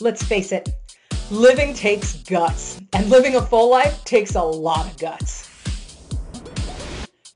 [0.00, 0.68] Let's face it,
[1.28, 5.50] living takes guts, and living a full life takes a lot of guts.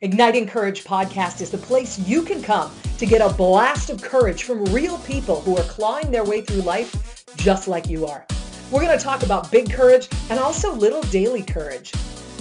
[0.01, 4.45] Igniting Courage podcast is the place you can come to get a blast of courage
[4.45, 8.25] from real people who are clawing their way through life just like you are.
[8.71, 11.92] We're going to talk about big courage and also little daily courage.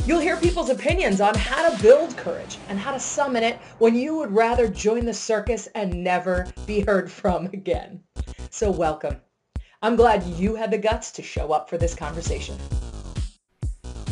[0.06, 3.96] You'll hear people's opinions on how to build courage and how to summon it when
[3.96, 8.04] you would rather join the circus and never be heard from again.
[8.52, 9.18] So welcome.
[9.84, 12.56] I'm glad you had the guts to show up for this conversation.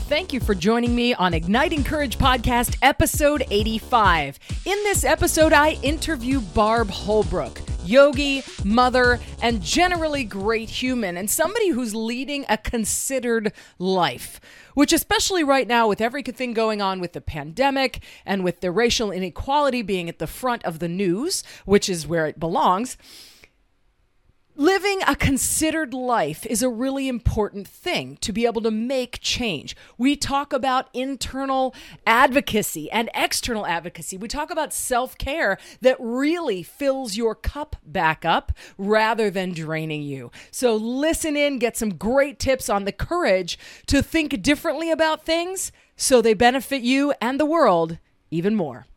[0.09, 4.39] Thank you for joining me on Igniting Courage Podcast, episode 85.
[4.65, 11.69] In this episode, I interview Barb Holbrook yogi, mother, and generally great human, and somebody
[11.69, 14.39] who's leading a considered life.
[14.75, 19.11] Which, especially right now, with everything going on with the pandemic and with the racial
[19.11, 22.95] inequality being at the front of the news, which is where it belongs,
[24.59, 29.73] Living a considered life is a really important thing to be able to make change.
[29.97, 31.73] We talk about internal
[32.05, 34.17] advocacy and external advocacy.
[34.17, 40.01] We talk about self care that really fills your cup back up rather than draining
[40.01, 40.29] you.
[40.51, 45.71] So, listen in, get some great tips on the courage to think differently about things
[45.95, 47.97] so they benefit you and the world
[48.29, 48.87] even more.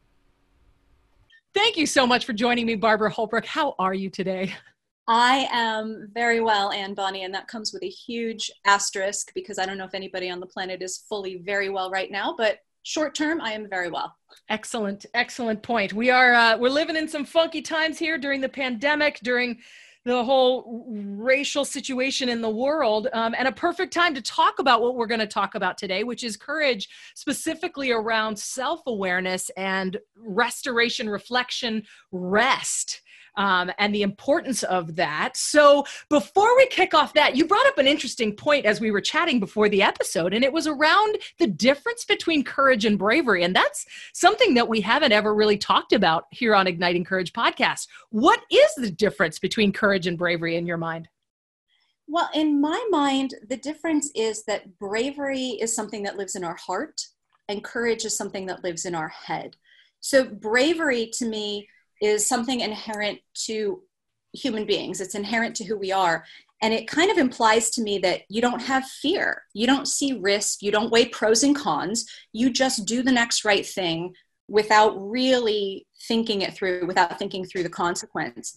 [1.55, 3.47] Thank you so much for joining me, Barbara Holbrook.
[3.47, 4.57] How are you today?
[5.09, 9.67] I am very well, Anne Bonney, and that comes with a huge asterisk because I
[9.67, 13.15] don't know if anybody on the planet is fully very well right now, but short
[13.15, 14.15] term, I am very well.
[14.49, 15.93] Excellent, excellent point.
[15.93, 19.59] We are uh, we're living in some funky times here during the pandemic, during
[20.05, 24.83] the whole racial situation in the world, um, and a perfect time to talk about
[24.83, 29.99] what we're going to talk about today, which is courage, specifically around self awareness and
[30.17, 33.03] restoration, reflection, rest
[33.37, 35.37] um, and the importance of that.
[35.37, 39.01] So, before we kick off that, you brought up an interesting point as we were
[39.01, 43.45] chatting before the episode, and it was around the difference between courage and bravery.
[43.45, 47.87] And that's something that we haven't ever really talked about here on Igniting Courage podcast.
[48.11, 51.09] What is the difference between courage and bravery in your mind?
[52.09, 56.57] Well, in my mind, the difference is that bravery is something that lives in our
[56.57, 57.01] heart,
[57.49, 59.57] and courage is something that lives in our head.
[60.01, 61.69] So, bravery to me
[62.03, 63.83] is something inherent to
[64.35, 66.25] human beings, it's inherent to who we are.
[66.61, 70.19] And it kind of implies to me that you don't have fear, you don't see
[70.19, 74.15] risk, you don't weigh pros and cons, you just do the next right thing
[74.49, 78.53] without really thinking it through, without thinking through the consequence.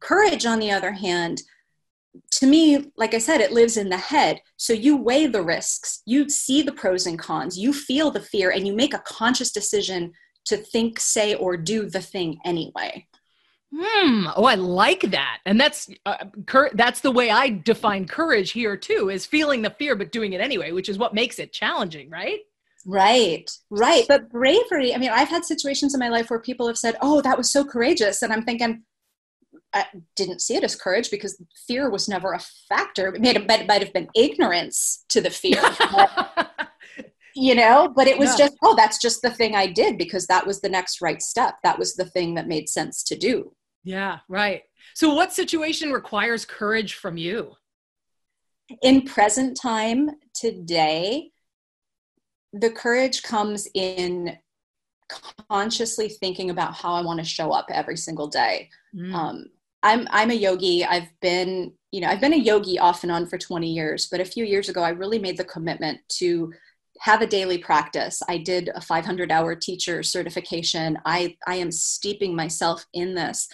[0.00, 1.42] Courage, on the other hand,
[2.32, 4.40] to me, like I said, it lives in the head.
[4.56, 8.50] So you weigh the risks, you see the pros and cons, you feel the fear,
[8.50, 10.12] and you make a conscious decision
[10.48, 13.06] to think, say, or do the thing anyway.
[13.74, 14.26] Hmm.
[14.34, 15.38] Oh, I like that.
[15.44, 19.70] And that's uh, cur- that's the way I define courage here too, is feeling the
[19.70, 22.40] fear but doing it anyway, which is what makes it challenging, right?
[22.86, 23.50] Right.
[23.68, 24.04] Right.
[24.08, 27.20] But bravery, I mean, I've had situations in my life where people have said, "Oh,
[27.20, 28.84] that was so courageous." And I'm thinking
[29.74, 29.84] I
[30.16, 33.14] didn't see it as courage because fear was never a factor.
[33.14, 35.60] It, may have, it might have been ignorance to the fear.
[37.38, 38.46] you know but it was yeah.
[38.46, 41.54] just oh that's just the thing i did because that was the next right step.
[41.62, 43.52] That was the thing that made sense to do.
[43.84, 44.62] Yeah right.
[44.94, 47.52] So what situation requires courage from you?
[48.82, 51.30] In present time today
[52.52, 54.36] the courage comes in
[55.50, 58.68] consciously thinking about how i want to show up every single day.
[58.94, 59.14] Mm.
[59.14, 59.44] um,
[59.82, 60.84] i'm i'm a yogi.
[60.84, 64.20] I've been you know i've been a yogi off and on for 20 years but
[64.20, 66.52] a few years ago i really made the commitment to
[67.00, 68.22] have a daily practice.
[68.28, 70.98] I did a 500 hour teacher certification.
[71.04, 73.48] I, I am steeping myself in this.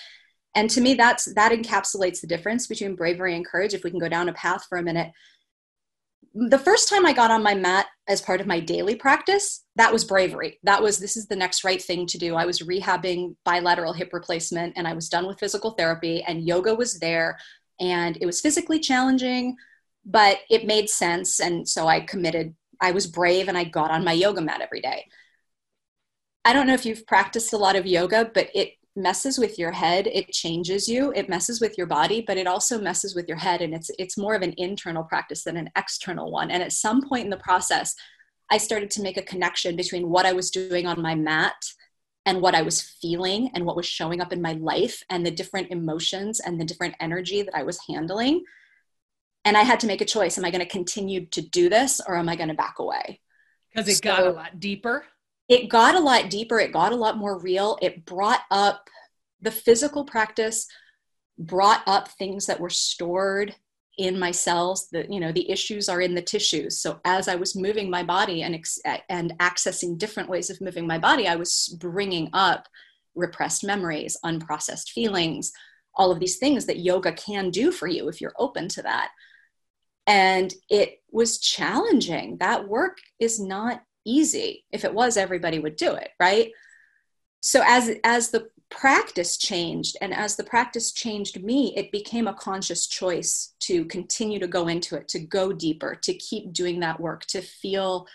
[0.55, 3.75] And to me, that's, that encapsulates the difference between bravery and courage.
[3.75, 5.11] If we can go down a path for a minute,
[6.35, 9.93] the first time I got on my mat as part of my daily practice, that
[9.93, 10.59] was bravery.
[10.65, 12.35] That was, this is the next right thing to do.
[12.35, 16.75] I was rehabbing bilateral hip replacement and I was done with physical therapy, and yoga
[16.75, 17.39] was there.
[17.81, 19.57] And it was physically challenging,
[20.05, 21.41] but it made sense.
[21.41, 24.81] And so I committed I was brave and I got on my yoga mat every
[24.81, 25.07] day.
[26.45, 29.73] I don't know if you've practiced a lot of yoga, but it messes with your
[29.73, 30.07] head.
[30.07, 31.13] It changes you.
[31.17, 33.61] It messes with your body but it also messes with your head.
[33.61, 36.51] And it's it's more of an internal practice than an external one.
[36.51, 37.95] And at some point in the process
[38.51, 41.55] i started to make a connection between what i was doing on my mat
[42.27, 45.31] and what i was feeling and what was showing up in my life and the
[45.31, 48.43] different emotions and the different energy that i was handling
[49.45, 50.39] and I had to make a choice.
[50.39, 53.21] Am I going to continue to do this or am I going to back away?
[53.73, 55.05] Because it so got a lot deeper.
[55.49, 56.59] It got a lot deeper.
[56.59, 57.79] It got a lot more real.
[57.83, 58.89] It brought up
[59.41, 60.67] the physical practice,
[61.39, 63.55] brought up things that were stored
[63.97, 67.37] in my cells the you know the issues are in the tissues so as i
[67.37, 68.59] was moving my body and
[69.09, 72.67] and accessing different ways of moving my body i was bringing up
[73.15, 75.53] repressed memories unprocessed feelings
[75.95, 79.11] all of these things that yoga can do for you if you're open to that
[80.07, 82.37] and it was challenging.
[82.39, 84.65] That work is not easy.
[84.71, 86.53] If it was everybody would do it right?
[87.41, 92.35] So as as the practice changed and as the practice changed me it became a
[92.35, 96.99] conscious choice to continue to go into it to go deeper to keep doing that
[96.99, 98.07] work to feel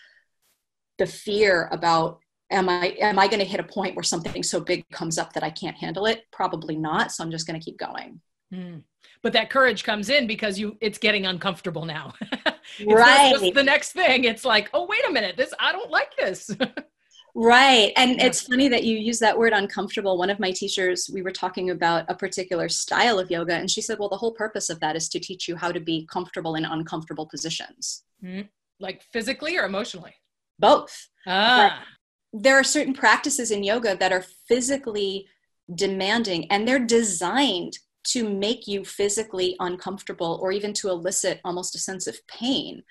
[0.98, 2.20] the fear about
[2.52, 5.32] am i am i going to hit a point where something so big comes up
[5.32, 6.24] that i can't handle it?
[6.32, 7.12] Probably not.
[7.12, 8.20] So i'm just going to keep going
[8.54, 8.82] mm.
[9.22, 12.14] but that courage comes in because you it's getting uncomfortable now
[12.88, 16.52] right the next thing it's like oh wait a minute this i don't like this
[17.36, 17.94] Right.
[17.96, 18.26] And yeah.
[18.26, 20.18] it's funny that you use that word uncomfortable.
[20.18, 23.82] One of my teachers, we were talking about a particular style of yoga, and she
[23.82, 26.56] said, Well, the whole purpose of that is to teach you how to be comfortable
[26.56, 28.04] in uncomfortable positions.
[28.24, 28.48] Mm-hmm.
[28.80, 30.16] Like physically or emotionally?
[30.58, 31.10] Both.
[31.28, 31.84] Ah.
[32.34, 35.28] But there are certain practices in yoga that are physically
[35.74, 41.80] demanding, and they're designed to make you physically uncomfortable or even to elicit almost a
[41.80, 42.84] sense of pain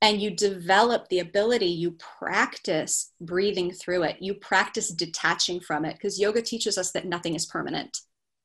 [0.00, 5.94] and you develop the ability, you practice breathing through it, you practice detaching from it,
[5.94, 7.98] because yoga teaches us that nothing is permanent,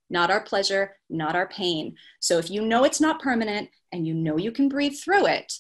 [0.10, 1.96] not our pleasure, not our pain.
[2.20, 5.54] So if you know it's not permanent and you know you can breathe through it,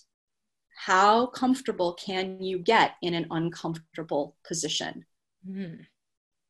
[0.75, 5.05] how comfortable can you get in an uncomfortable position?
[5.47, 5.85] Mm.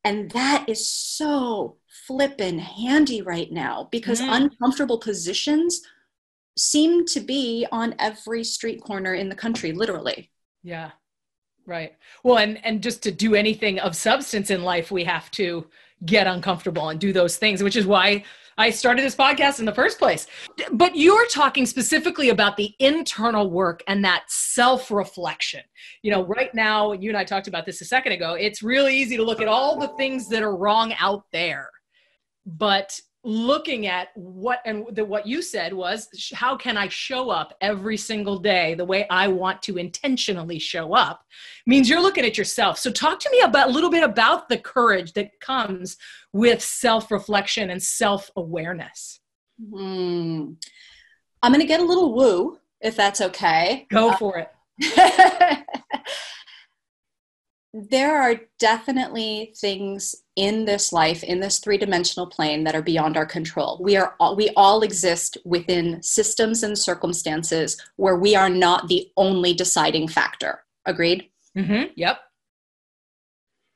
[0.03, 1.77] And that is so
[2.07, 4.27] flippin' handy right now because mm.
[4.29, 5.81] uncomfortable positions
[6.57, 10.29] seem to be on every street corner in the country, literally.
[10.61, 10.91] Yeah.
[11.65, 11.93] Right.
[12.23, 15.65] Well, and and just to do anything of substance in life, we have to
[16.05, 18.25] get uncomfortable and do those things, which is why
[18.57, 20.27] I started this podcast in the first place.
[20.71, 25.61] But you're talking specifically about the internal work and that self reflection.
[26.01, 28.95] You know, right now, you and I talked about this a second ago, it's really
[28.95, 31.69] easy to look at all the things that are wrong out there.
[32.45, 37.55] But looking at what and the, what you said was how can i show up
[37.61, 41.25] every single day the way i want to intentionally show up?
[41.65, 42.77] Means you're looking at yourself.
[42.77, 45.97] So talk to me about a little bit about the courage that comes
[46.33, 49.19] with self-reflection and self-awareness.
[49.69, 50.53] Hmm.
[51.41, 53.87] i'm going to get a little woo if that's okay.
[53.89, 54.49] Go uh, for it
[57.73, 63.25] there are definitely things in this life in this three-dimensional plane that are beyond our
[63.25, 63.79] control.
[63.81, 69.11] We are all, we all exist within systems and circumstances where we are not the
[69.17, 70.63] only deciding factor.
[70.85, 71.29] Agreed?
[71.57, 71.91] Mm-hmm.
[71.95, 72.19] yep.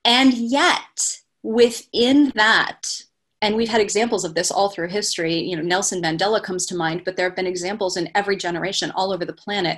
[0.05, 3.01] And yet within that
[3.41, 6.75] and we've had examples of this all through history you know nelson mandela comes to
[6.75, 9.77] mind but there have been examples in every generation all over the planet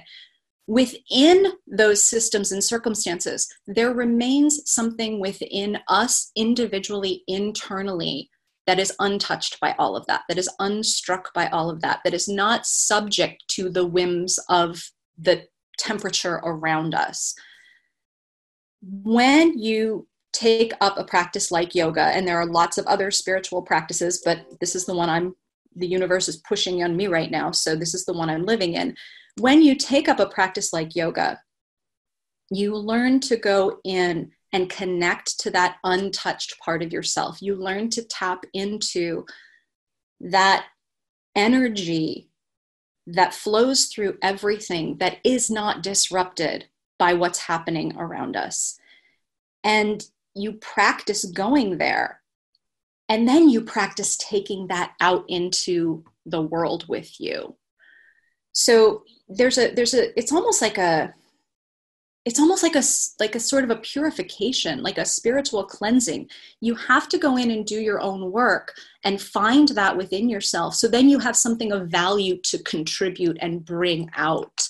[0.69, 8.29] within those systems and circumstances, there remains something within us individually, internally,
[8.67, 12.13] that is untouched by all of that, that is unstruck by all of that, that
[12.13, 14.79] is not subject to the whims of
[15.17, 15.43] the
[15.79, 17.33] temperature around us.
[18.83, 23.63] When you take up a practice like yoga, and there are lots of other spiritual
[23.63, 25.35] practices, but this is the one I'm,
[25.75, 28.75] the universe is pushing on me right now, so this is the one I'm living
[28.75, 28.95] in
[29.39, 31.39] when you take up a practice like yoga,
[32.51, 37.41] you learn to go in and connect to that untouched part of yourself.
[37.41, 39.25] You learn to tap into
[40.19, 40.65] that
[41.35, 42.29] energy
[43.05, 46.65] that flows through everything that is not disrupted
[46.97, 48.79] by what's happening around us.
[49.63, 50.03] And
[50.35, 52.21] you practice going there.
[53.07, 57.55] And then you practice taking that out into the world with you
[58.59, 61.13] so there's a there's a it's almost like a
[62.25, 62.83] it's almost like a
[63.17, 66.29] like a sort of a purification like a spiritual cleansing.
[66.59, 68.73] You have to go in and do your own work
[69.05, 70.75] and find that within yourself.
[70.75, 74.67] So then you have something of value to contribute and bring out.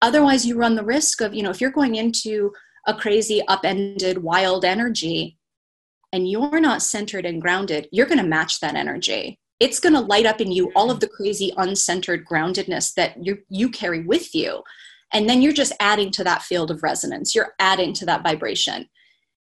[0.00, 2.52] Otherwise you run the risk of you know if you're going into
[2.86, 5.36] a crazy upended wild energy
[6.12, 10.00] and you're not centered and grounded you're going to match that energy it's going to
[10.00, 10.76] light up in you mm-hmm.
[10.76, 14.62] all of the crazy uncentered groundedness that you you carry with you.
[15.12, 17.34] And then you're just adding to that field of resonance.
[17.34, 18.88] You're adding to that vibration.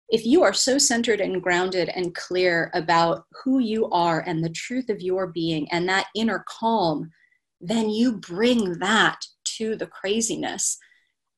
[0.08, 4.50] If you are so centered and grounded and clear about who you are and the
[4.50, 7.10] truth of your being and that inner calm
[7.60, 10.78] then you bring that to the craziness.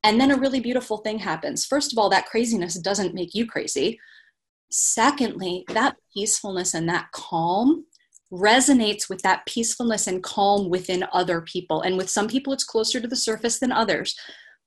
[0.03, 1.65] And then a really beautiful thing happens.
[1.65, 3.99] First of all that craziness doesn't make you crazy.
[4.71, 7.85] Secondly that peacefulness and that calm
[8.33, 11.83] resonates with that peacefulness and calm within other people.
[11.83, 14.15] And with some people, it's closer to the surface than others.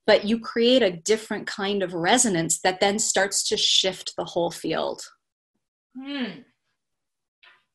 [0.06, 4.50] But you create a different kind of resonance that then starts to shift the whole
[4.50, 5.02] field.
[5.96, 6.40] Hmm.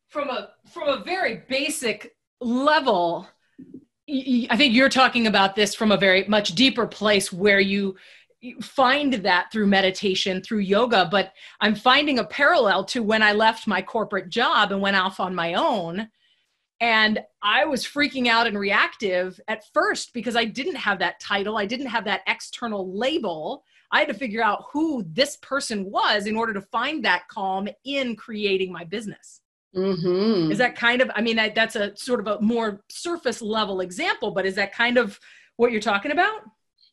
[0.09, 3.27] From a from a very basic level,
[4.09, 7.95] I think you're talking about this from a very much deeper place where you
[8.61, 13.67] find that through meditation, through yoga, but I'm finding a parallel to when I left
[13.67, 16.09] my corporate job and went off on my own.
[16.79, 21.57] And I was freaking out and reactive at first because I didn't have that title,
[21.57, 23.63] I didn't have that external label.
[23.91, 27.67] I had to figure out who this person was in order to find that calm
[27.85, 29.41] in creating my business.
[29.75, 30.51] Mm-hmm.
[30.51, 34.31] Is that kind of, I mean, that's a sort of a more surface level example,
[34.31, 35.19] but is that kind of
[35.55, 36.41] what you're talking about?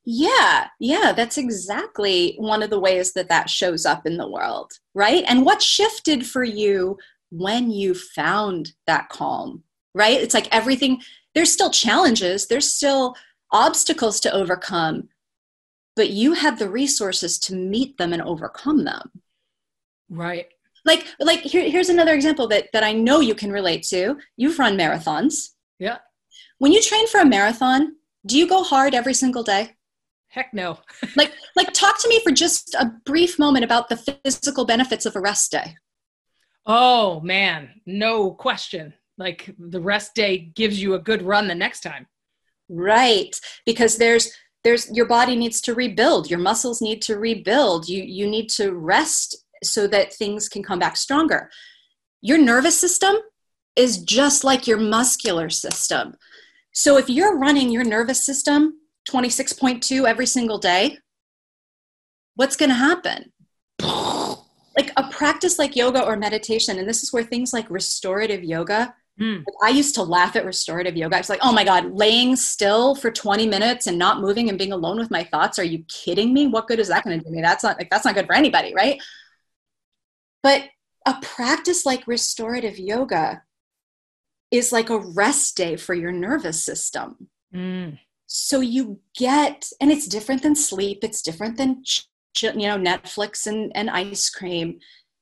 [0.06, 4.72] Yeah, yeah, that's exactly one of the ways that that shows up in the world,
[4.94, 5.24] right?
[5.26, 6.98] And what shifted for you
[7.30, 9.62] when you found that calm,
[9.94, 10.20] right?
[10.20, 11.00] It's like everything,
[11.34, 13.16] there's still challenges, there's still
[13.50, 15.08] obstacles to overcome,
[15.96, 19.10] but you had the resources to meet them and overcome them.
[20.10, 20.48] Right.
[20.84, 24.18] Like, like here, here's another example that, that I know you can relate to.
[24.36, 25.52] You've run marathons.
[25.78, 25.98] Yeah.
[26.58, 27.96] When you train for a marathon,
[28.26, 29.76] do you go hard every single day?
[30.34, 30.80] Heck no.
[31.16, 35.14] like like talk to me for just a brief moment about the physical benefits of
[35.14, 35.76] a rest day.
[36.66, 38.94] Oh man, no question.
[39.16, 42.08] Like the rest day gives you a good run the next time.
[42.68, 43.38] Right.
[43.64, 44.32] Because there's
[44.64, 47.88] there's your body needs to rebuild, your muscles need to rebuild.
[47.88, 51.48] You you need to rest so that things can come back stronger.
[52.22, 53.14] Your nervous system
[53.76, 56.16] is just like your muscular system.
[56.72, 60.98] So if you're running your nervous system 26.2 every single day,
[62.36, 63.32] what's going to happen?
[64.76, 68.94] like a practice like yoga or meditation, and this is where things like restorative yoga.
[69.20, 69.44] Mm.
[69.46, 71.16] Like I used to laugh at restorative yoga.
[71.16, 74.58] I was like, oh my God, laying still for 20 minutes and not moving and
[74.58, 75.58] being alone with my thoughts.
[75.58, 76.48] Are you kidding me?
[76.48, 77.40] What good is that going to do me?
[77.40, 79.00] That's not like that's not good for anybody, right?
[80.42, 80.64] But
[81.06, 83.42] a practice like restorative yoga
[84.50, 87.28] is like a rest day for your nervous system.
[87.54, 87.98] Mm
[88.36, 91.84] so you get and it's different than sleep it's different than
[92.42, 94.80] you know netflix and, and ice cream.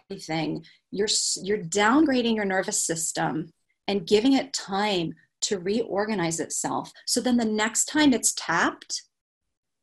[0.09, 0.63] everything.
[0.91, 1.07] You're
[1.43, 3.51] you're downgrading your nervous system
[3.87, 6.91] and giving it time to reorganize itself.
[7.07, 9.03] So then the next time it's tapped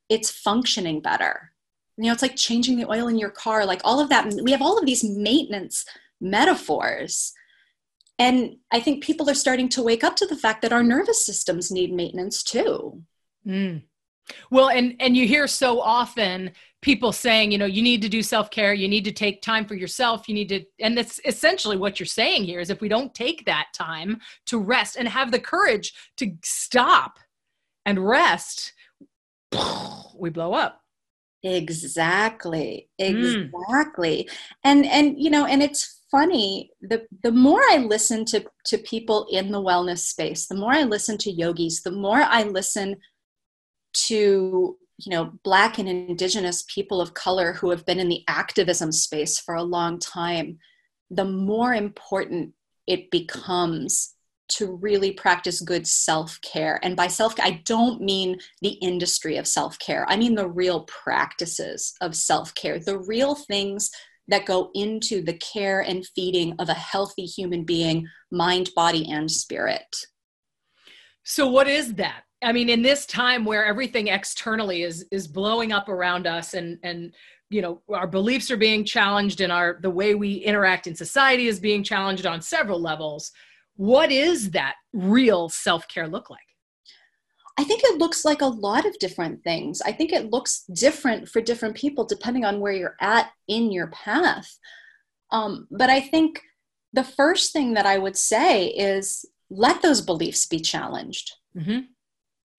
[0.08, 1.52] it's functioning better.
[1.96, 4.52] You know it's like changing the oil in your car like all of that we
[4.52, 5.84] have all of these maintenance
[6.20, 7.32] metaphors
[8.18, 11.24] and I think people are starting to wake up to the fact that our nervous
[11.24, 13.02] systems need maintenance too.
[13.46, 13.82] Mm.
[14.50, 18.22] Well, and and you hear so often people saying, you know, you need to do
[18.22, 21.98] self-care, you need to take time for yourself, you need to and that's essentially what
[21.98, 25.40] you're saying here is if we don't take that time to rest and have the
[25.40, 27.18] courage to stop
[27.86, 28.72] and rest,
[30.18, 30.82] we blow up.
[31.42, 32.88] Exactly.
[33.00, 33.44] Mm.
[33.52, 34.28] Exactly.
[34.28, 34.36] Mm.
[34.64, 39.26] And and you know, and it's funny the the more i listen to to people
[39.30, 42.96] in the wellness space the more i listen to yogis the more i listen
[43.92, 48.92] to you know black and indigenous people of color who have been in the activism
[48.92, 50.58] space for a long time
[51.10, 52.52] the more important
[52.86, 54.14] it becomes
[54.48, 56.80] to really practice good self-care.
[56.82, 60.06] And by self i don't mean the industry of self-care.
[60.08, 63.90] I mean the real practices of self-care the real things
[64.28, 69.30] that go into the care and feeding of a healthy human being, mind, body, and
[69.30, 69.96] spirit.
[71.24, 72.22] So, what is that?
[72.42, 76.78] I mean, in this time where everything externally is is blowing up around us, and
[76.82, 77.14] and
[77.50, 81.48] you know our beliefs are being challenged, and our the way we interact in society
[81.48, 83.32] is being challenged on several levels.
[83.76, 86.47] What is that real self care look like?
[87.58, 89.82] I think it looks like a lot of different things.
[89.82, 93.88] I think it looks different for different people depending on where you're at in your
[93.88, 94.58] path.
[95.32, 96.40] Um, but I think
[96.92, 101.32] the first thing that I would say is let those beliefs be challenged.
[101.56, 101.80] Mm-hmm.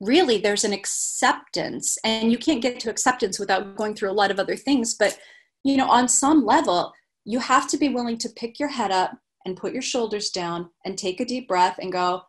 [0.01, 4.31] Really, there's an acceptance, and you can't get to acceptance without going through a lot
[4.31, 4.95] of other things.
[4.95, 5.17] But,
[5.63, 6.93] you know, on some level,
[7.25, 10.69] you have to be willing to pick your head up and put your shoulders down
[10.85, 12.23] and take a deep breath and go,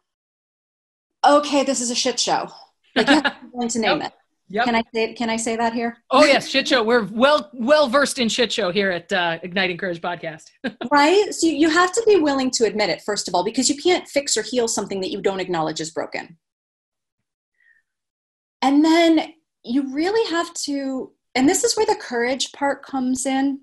[1.26, 2.48] okay, this is a shit show.
[2.96, 4.06] Like you have to to name yep.
[4.08, 4.12] it.
[4.52, 4.64] Yep.
[4.64, 5.96] Can I say can I say that here?
[6.10, 6.82] Oh yes, shit show.
[6.82, 10.44] We're well well versed in shit show here at uh, Igniting Courage podcast.
[10.90, 11.32] right.
[11.32, 14.08] So you have to be willing to admit it first of all, because you can't
[14.08, 16.36] fix or heal something that you don't acknowledge is broken.
[18.62, 19.34] And then
[19.64, 23.60] you really have to, and this is where the courage part comes in,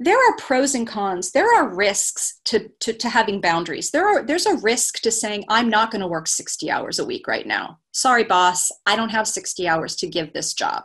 [0.00, 1.32] there are pros and cons.
[1.32, 3.90] There are risks to, to, to having boundaries.
[3.90, 7.04] There are there's a risk to saying i'm not going to work 60 hours a
[7.04, 7.78] week right now.
[7.92, 10.84] Sorry boss i don't have 60 hours to give this job.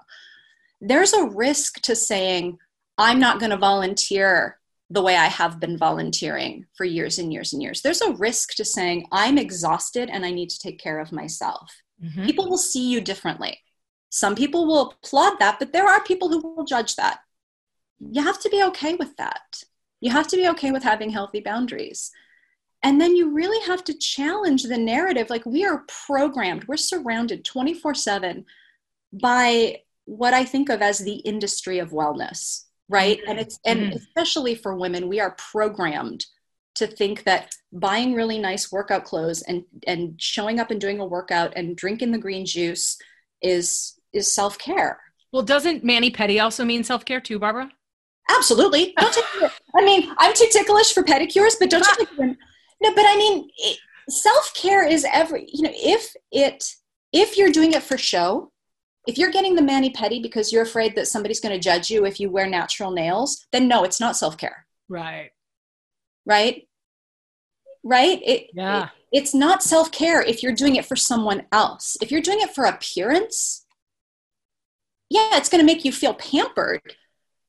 [0.82, 2.58] There's a risk to saying
[2.98, 7.54] i'm not going to volunteer the way i have been volunteering for years and years
[7.54, 7.82] and years.
[7.82, 11.72] There's a risk to saying i'm exhausted and i need to take care of myself.
[12.04, 12.26] Mm-hmm.
[12.26, 13.60] people will see you differently.
[14.10, 17.20] Some people will applaud that but there are people who will judge that
[18.12, 19.64] you have to be okay with that.
[20.02, 22.12] You have to be okay with having healthy boundaries.
[22.84, 25.30] And then you really have to challenge the narrative.
[25.30, 28.46] Like we are programmed, we're surrounded 24 7
[29.14, 33.22] by what I think of as the industry of wellness, right?
[33.26, 33.96] And it's, and mm-hmm.
[33.98, 36.26] especially for women, we are programmed
[36.76, 41.06] to think that buying really nice workout clothes and, and showing up and doing a
[41.06, 42.98] workout and drinking the green juice
[43.42, 45.00] is, is self care.
[45.32, 47.72] Well, doesn't mani pedi also mean self care too, Barbara?
[48.30, 48.94] Absolutely.
[48.98, 52.38] Don't take, I mean, I'm too ticklish for pedicures, but don't you think?
[52.82, 53.50] No, but I mean,
[54.10, 55.48] self care is every.
[55.52, 56.64] You know, if it
[57.12, 58.52] if you're doing it for show,
[59.08, 62.06] if you're getting the mani pedi because you're afraid that somebody's going to judge you
[62.06, 64.66] if you wear natural nails, then no, it's not self care.
[64.90, 65.32] Right.
[66.26, 66.68] Right.
[67.84, 68.22] Right.
[68.24, 68.86] It, yeah.
[68.86, 71.98] It, it's not self care if you're doing it for someone else.
[72.02, 73.66] If you're doing it for appearance,
[75.10, 76.96] yeah, it's going to make you feel pampered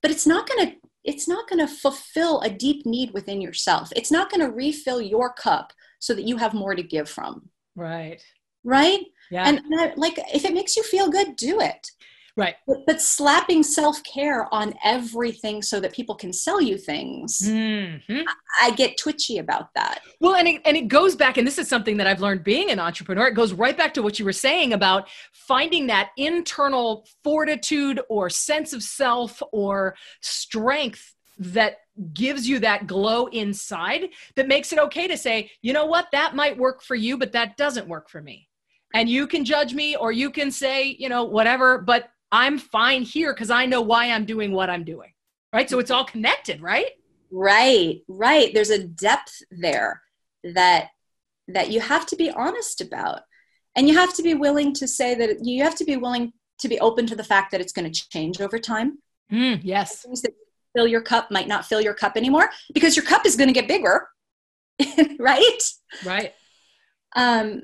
[0.05, 3.91] but it's not going to it's not going to fulfill a deep need within yourself.
[3.95, 7.49] It's not going to refill your cup so that you have more to give from.
[7.75, 8.21] Right.
[8.63, 9.01] Right?
[9.31, 9.47] Yeah.
[9.47, 11.89] And, and like if it makes you feel good do it
[12.37, 12.55] Right.
[12.67, 18.27] But, but slapping self care on everything so that people can sell you things, mm-hmm.
[18.27, 20.01] I, I, get twitchy about that.
[20.19, 22.71] Well, and it, and it goes back, and this is something that I've learned being
[22.71, 23.27] an entrepreneur.
[23.27, 28.29] It goes right back to what you were saying about finding that internal fortitude or
[28.29, 31.77] sense of self or strength that
[32.13, 36.35] gives you that glow inside that makes it okay to say, you know what, that
[36.35, 38.49] might work for you, but that doesn't work for me
[38.95, 43.03] and you can judge me or you can say you know whatever but I'm fine
[43.03, 45.11] here because I know why I'm doing what I'm doing.
[45.53, 45.69] Right.
[45.69, 46.91] So it's all connected, right?
[47.31, 48.53] Right, right.
[48.53, 50.01] There's a depth there
[50.43, 50.89] that
[51.47, 53.21] that you have to be honest about.
[53.75, 56.67] And you have to be willing to say that you have to be willing to
[56.67, 58.99] be open to the fact that it's going to change over time.
[59.31, 60.01] Mm, yes.
[60.01, 60.31] Things that
[60.75, 63.53] fill your cup might not fill your cup anymore because your cup is going to
[63.53, 64.07] get bigger.
[65.19, 65.71] right?
[66.05, 66.33] Right.
[67.15, 67.63] Um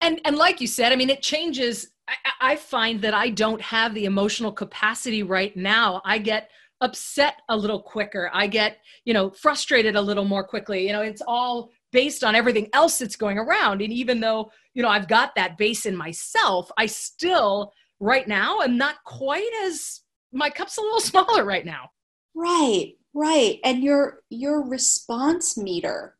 [0.00, 1.90] and and like you said, I mean it changes
[2.40, 6.00] I, find that I don't have the emotional capacity right now.
[6.04, 8.30] I get upset a little quicker.
[8.32, 10.86] I get, you know, frustrated a little more quickly.
[10.86, 13.82] You know, it's all based on everything else that's going around.
[13.82, 18.60] And even though, you know, I've got that base in myself, I still right now
[18.60, 20.00] am not quite as
[20.32, 21.90] my cup's a little smaller right now.
[22.34, 23.58] Right, right.
[23.64, 26.17] And your your response meter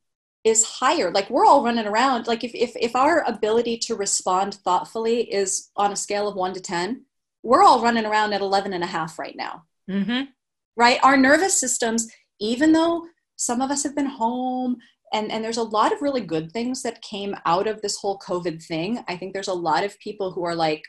[0.49, 1.11] is higher.
[1.11, 5.71] Like we're all running around like if, if if our ability to respond thoughtfully is
[5.77, 7.05] on a scale of 1 to 10
[7.45, 9.65] we're all running around at 11 and a half right now.
[9.89, 10.25] Mm-hmm.
[10.77, 10.99] right?
[11.03, 12.09] Our nervous systems
[12.41, 13.07] even though
[13.37, 14.77] some of us have been home
[15.13, 18.19] and and there's a lot of really good things that came out of this whole
[18.19, 20.85] covid thing i think there's a lot of people who are like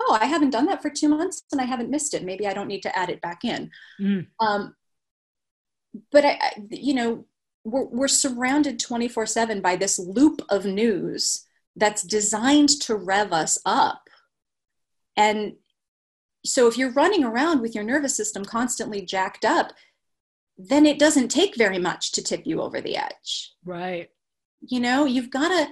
[0.00, 2.24] oh i haven't done that for two months and i haven't missed it.
[2.24, 3.70] Maybe i don't need to add it back in.
[4.00, 4.26] Mm.
[4.40, 4.74] um,
[6.10, 6.38] but I,
[6.70, 7.26] you know
[7.64, 11.46] we're, we're surrounded 24 7 by this loop of news
[11.76, 14.08] that's designed to rev us up.
[15.16, 15.54] And
[16.44, 19.72] so if you're running around with your nervous system constantly jacked up,
[20.58, 23.52] then it doesn't take very much to tip you over the edge.
[23.64, 24.10] Right.
[24.60, 25.68] You know, you've got to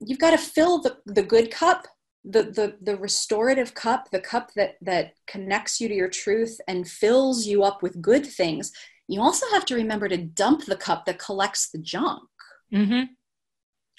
[0.00, 1.86] you've got to fill the, the good cup
[2.24, 6.88] the, the the restorative cup the cup that that connects you to your truth and
[6.88, 8.72] fills you up with good things
[9.08, 12.28] you also have to remember to dump the cup that collects the junk.
[12.72, 13.04] Mm-hmm.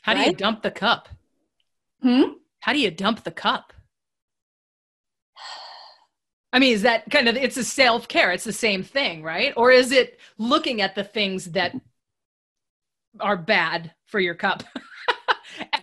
[0.04, 0.24] How right?
[0.24, 1.10] do you dump the cup?
[2.02, 2.24] Hmm?
[2.62, 3.74] How do you dump the cup?
[6.52, 8.32] I mean, is that kind of it's a self care?
[8.32, 9.54] It's the same thing, right?
[9.58, 11.76] Or is it looking at the things that
[13.20, 14.64] are bad for your cup?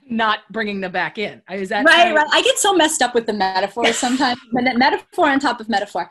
[0.08, 1.42] not bringing them back in.
[1.50, 2.14] Is that right?
[2.14, 2.26] Right.
[2.32, 4.38] I get so messed up with the metaphors sometimes.
[4.52, 6.08] metaphor on top of metaphor.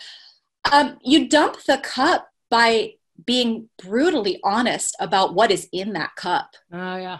[0.71, 2.93] Um, you dump the cup by
[3.25, 6.55] being brutally honest about what is in that cup.
[6.71, 7.19] Oh, yeah.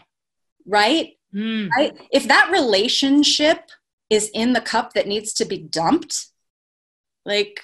[0.66, 1.14] Right?
[1.34, 1.70] Mm.
[1.70, 1.94] Right?
[2.12, 3.70] If that relationship
[4.10, 6.28] is in the cup that needs to be dumped,
[7.26, 7.62] like,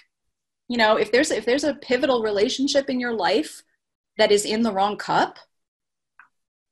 [0.67, 3.61] you know, if there's if there's a pivotal relationship in your life
[4.17, 5.37] that is in the wrong cup,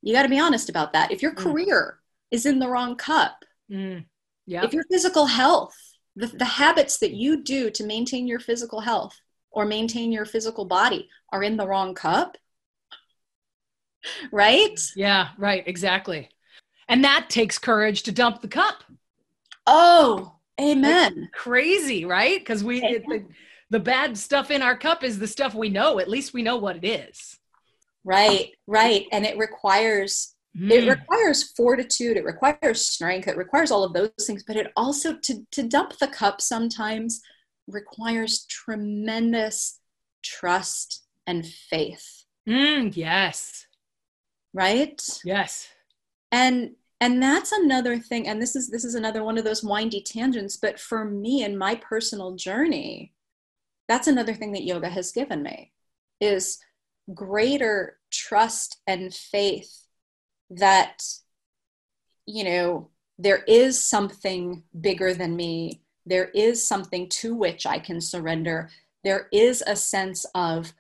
[0.02, 1.12] you got to be honest about that.
[1.12, 1.38] If your mm.
[1.38, 2.00] career
[2.32, 4.06] is in the wrong cup, mm.
[4.46, 4.64] yeah.
[4.64, 5.76] if your physical health,
[6.16, 9.20] the, the habits that you do to maintain your physical health
[9.52, 12.38] or maintain your physical body are in the wrong cup.
[14.32, 14.80] Right?
[14.96, 16.30] Yeah, right, exactly.
[16.88, 18.84] And that takes courage to dump the cup.
[19.68, 21.30] Oh, amen.
[21.34, 22.40] crazy, right?
[22.40, 23.26] Because we it, the,
[23.70, 26.00] the bad stuff in our cup is the stuff we know.
[26.00, 27.38] At least we know what it is.
[28.04, 29.06] Right, right.
[29.12, 30.72] And it requires mm.
[30.72, 35.16] it requires fortitude, it requires strength, it requires all of those things, but it also
[35.18, 37.22] to to dump the cup sometimes
[37.70, 39.80] requires tremendous
[40.24, 42.26] trust and faith.
[42.48, 43.68] Mm, yes.
[44.54, 45.02] Right?
[45.24, 45.68] Yes.
[46.32, 50.02] And and that's another thing and this is this is another one of those windy
[50.02, 53.14] tangents but for me in my personal journey
[53.88, 55.72] that's another thing that yoga has given me
[56.20, 56.60] is
[57.14, 59.86] greater trust and faith
[60.50, 61.04] that
[62.26, 68.02] you know there is something bigger than me there is something to which i can
[68.02, 68.70] surrender.
[69.04, 70.74] There is a sense of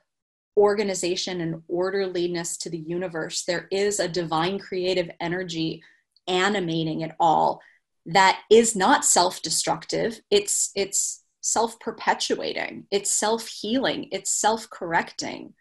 [0.57, 3.43] organization and orderliness to the universe.
[3.43, 5.81] There is a divine creative energy
[6.27, 7.61] animating it all
[8.05, 10.19] that is not self-destructive.
[10.29, 12.85] It's it's self-perpetuating.
[12.91, 14.09] It's self-healing.
[14.11, 15.53] It's self-correcting.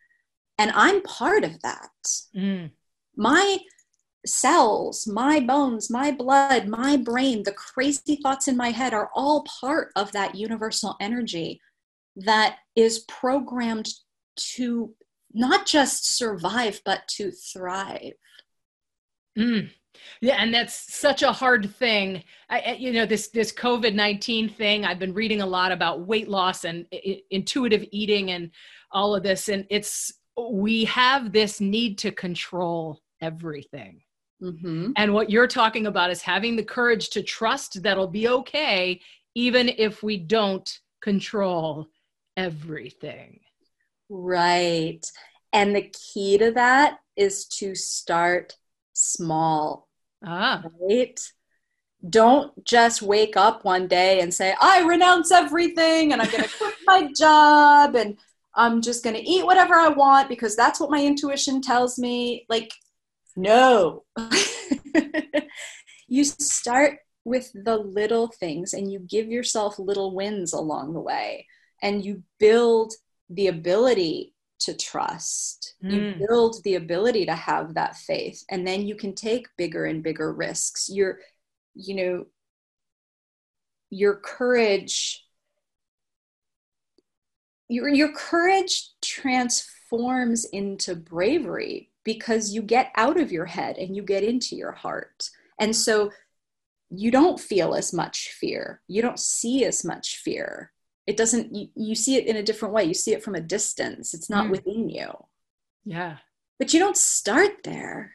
[0.58, 1.90] And i'm part of that.
[2.36, 2.70] Mm.
[3.16, 3.58] my
[4.26, 9.44] cells my bones my blood my brain the crazy thoughts in my head are all
[9.60, 11.60] part of that universal energy
[12.16, 13.88] that is programmed
[14.36, 14.94] to
[15.32, 18.14] not just survive but to thrive
[19.38, 19.70] mm.
[20.20, 22.22] Yeah, and that's such a hard thing.
[22.48, 24.84] I, you know, this this COVID nineteen thing.
[24.84, 28.50] I've been reading a lot about weight loss and I- intuitive eating and
[28.90, 30.12] all of this, and it's
[30.50, 34.00] we have this need to control everything.
[34.42, 34.92] Mm-hmm.
[34.96, 39.00] And what you're talking about is having the courage to trust that'll be okay,
[39.34, 41.88] even if we don't control
[42.36, 43.40] everything.
[44.08, 45.04] Right.
[45.52, 48.56] And the key to that is to start
[48.92, 49.88] small
[50.24, 50.62] Ah.
[50.80, 51.20] Right?
[52.08, 56.50] Don't just wake up one day and say, I renounce everything and I'm going to
[56.56, 58.18] quit my job and
[58.54, 62.46] I'm just going to eat whatever I want because that's what my intuition tells me.
[62.48, 62.72] Like,
[63.38, 64.04] no.
[66.08, 71.46] you start with the little things and you give yourself little wins along the way
[71.82, 72.92] and you build
[73.30, 75.74] the ability to trust.
[75.84, 75.92] Mm.
[75.92, 80.02] You build the ability to have that faith, and then you can take bigger and
[80.02, 80.88] bigger risks.
[80.88, 81.20] Your,
[81.74, 82.26] you know,
[83.90, 85.24] your courage.
[87.68, 94.02] Your, your courage transforms into bravery because you get out of your head and you
[94.02, 95.30] get into your heart.
[95.58, 96.10] And so
[96.90, 98.80] you don't feel as much fear.
[98.88, 100.72] You don't see as much fear
[101.08, 103.40] it doesn't you, you see it in a different way you see it from a
[103.40, 104.50] distance it's not mm.
[104.50, 105.10] within you
[105.84, 106.18] yeah
[106.58, 108.14] but you don't start there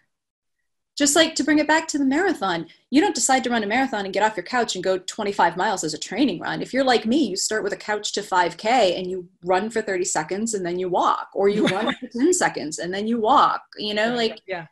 [0.95, 3.67] just like to bring it back to the marathon you don't decide to run a
[3.67, 6.73] marathon and get off your couch and go 25 miles as a training run if
[6.73, 10.06] you're like me you start with a couch to 5k and you run for 30
[10.06, 13.63] seconds and then you walk or you run for 10 seconds and then you walk
[13.77, 14.67] you know like yeah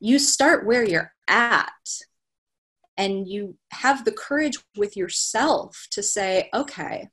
[0.00, 1.70] you start where you're at
[2.98, 7.08] and you have the courage with yourself to say okay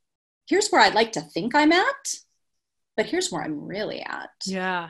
[0.50, 2.16] here's where I'd like to think I'm at,
[2.98, 4.32] but here's where I'm really at.
[4.46, 4.90] Yeah.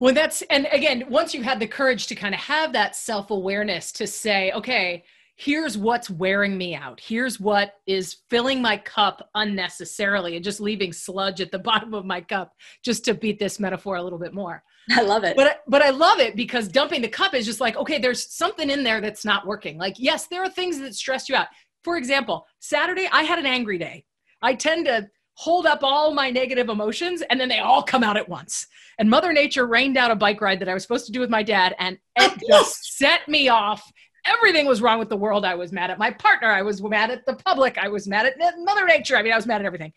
[0.00, 3.30] Well, that's, and again, once you had the courage to kind of have that self
[3.30, 5.04] awareness to say, okay,
[5.36, 7.00] here's what's wearing me out.
[7.00, 12.04] Here's what is filling my cup unnecessarily and just leaving sludge at the bottom of
[12.04, 12.52] my cup,
[12.84, 14.62] just to beat this metaphor a little bit more.
[14.90, 15.36] I love it.
[15.36, 18.68] But but I love it because dumping the cup is just like, okay, there's something
[18.68, 19.78] in there that's not working.
[19.78, 21.48] Like, yes, there are things that stress you out.
[21.82, 24.04] For example, Saturday, I had an angry day.
[24.42, 28.16] I tend to hold up all my negative emotions and then they all come out
[28.16, 28.66] at once.
[28.98, 31.30] And Mother Nature rained out a bike ride that I was supposed to do with
[31.30, 33.92] my dad and it just set me off.
[34.26, 35.44] Everything was wrong with the world.
[35.44, 36.48] I was mad at my partner.
[36.50, 37.76] I was mad at the public.
[37.76, 39.16] I was mad at Mother Nature.
[39.16, 39.92] I mean, I was mad at everything.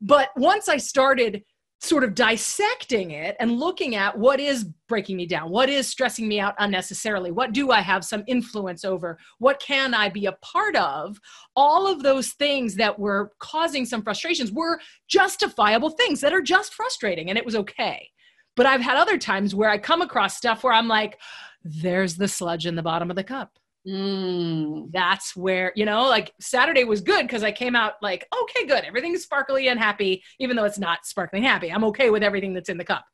[0.00, 1.44] But once I started
[1.82, 6.28] sort of dissecting it and looking at what is breaking me down, what is stressing
[6.28, 10.38] me out unnecessarily, what do I have some influence over, what can I be a
[10.42, 11.18] part of,
[11.56, 16.72] all of those things that were causing some frustrations were justifiable things that are just
[16.72, 18.08] frustrating and it was okay.
[18.54, 21.18] But I've had other times where I come across stuff where I'm like,
[21.64, 23.58] there's the sludge in the bottom of the cup.
[23.86, 28.66] Mm, that's where, you know, like Saturday was good because I came out like, okay,
[28.66, 28.84] good.
[28.84, 31.70] Everything's sparkly and happy, even though it's not sparkling happy.
[31.70, 33.04] I'm okay with everything that's in the cup.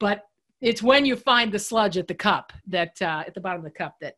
[0.00, 0.22] But
[0.60, 3.64] it's when you find the sludge at the cup that, uh, at the bottom of
[3.64, 4.14] the cup, that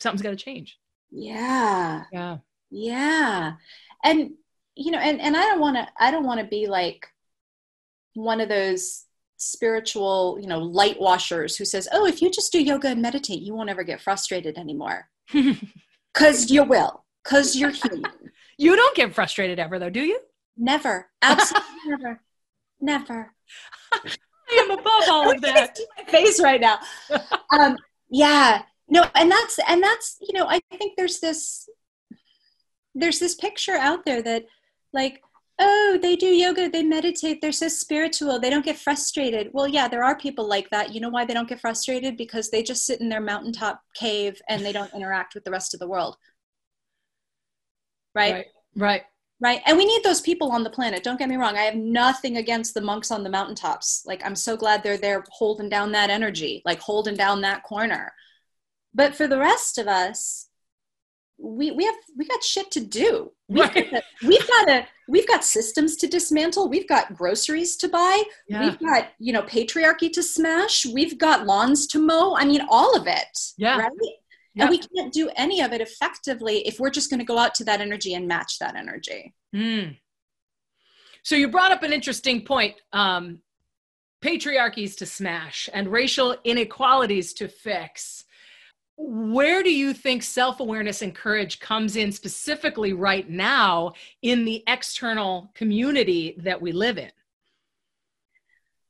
[0.00, 0.78] something's got to change.
[1.10, 2.04] Yeah.
[2.12, 2.38] Yeah.
[2.70, 3.52] Yeah.
[4.02, 4.32] And
[4.76, 7.06] you know and and i don't want to i don't want to be like
[8.14, 9.04] one of those
[9.36, 13.42] spiritual you know light washers who says oh if you just do yoga and meditate
[13.42, 17.04] you won't ever get frustrated anymore because you will.
[17.22, 18.04] Because you're human.
[18.56, 20.20] You don't get frustrated ever though do you?
[20.56, 21.10] Never.
[21.22, 22.20] Absolutely never.
[22.80, 23.32] Never.
[23.92, 24.08] I
[24.52, 25.76] am above all of that.
[25.98, 26.78] my face right now.
[27.50, 27.76] Um
[28.10, 28.62] yeah.
[28.88, 31.68] No and that's and that's you know i think there's this
[32.94, 34.44] there's this picture out there that
[34.92, 35.20] like
[35.58, 39.50] oh they do yoga they meditate they're so spiritual they don't get frustrated.
[39.52, 40.94] Well yeah there are people like that.
[40.94, 42.16] You know why they don't get frustrated?
[42.16, 45.74] Because they just sit in their mountaintop cave and they don't interact with the rest
[45.74, 46.16] of the world.
[48.14, 48.32] Right?
[48.32, 49.02] Right right,
[49.40, 49.60] right?
[49.66, 51.56] and we need those people on the planet don't get me wrong.
[51.56, 54.02] I have nothing against the monks on the mountaintops.
[54.06, 58.12] Like i'm so glad they're there holding down that energy like holding down that corner.
[58.92, 60.48] But for the rest of us
[61.38, 63.32] we we have we got shit to do.
[63.48, 63.90] We've, right.
[63.90, 66.68] got, we've got a we've got systems to dismantle.
[66.68, 68.22] We've got groceries to buy.
[68.48, 68.64] Yeah.
[68.64, 70.86] We've got you know patriarchy to smash.
[70.86, 72.36] We've got lawns to mow.
[72.36, 73.38] I mean, all of it.
[73.56, 73.78] Yeah.
[73.78, 73.90] Right.
[74.54, 74.64] Yeah.
[74.64, 77.56] And we can't do any of it effectively if we're just going to go out
[77.56, 79.34] to that energy and match that energy.
[79.54, 79.98] Mm.
[81.24, 82.76] So you brought up an interesting point.
[82.92, 83.40] Um,
[84.24, 88.24] patriarchies to smash and racial inequalities to fix
[88.96, 94.62] where do you think self awareness and courage comes in specifically right now in the
[94.66, 97.10] external community that we live in?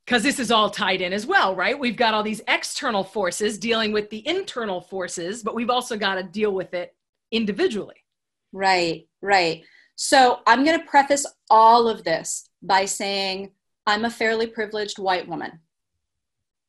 [0.04, 1.78] Because this is all tied in as well, right?
[1.78, 6.16] We've got all these external forces dealing with the internal forces, but we've also got
[6.16, 6.94] to deal with it
[7.30, 8.04] individually.
[8.52, 9.64] Right, right.
[9.96, 13.52] So I'm going to preface all of this by saying
[13.86, 15.60] I'm a fairly privileged white woman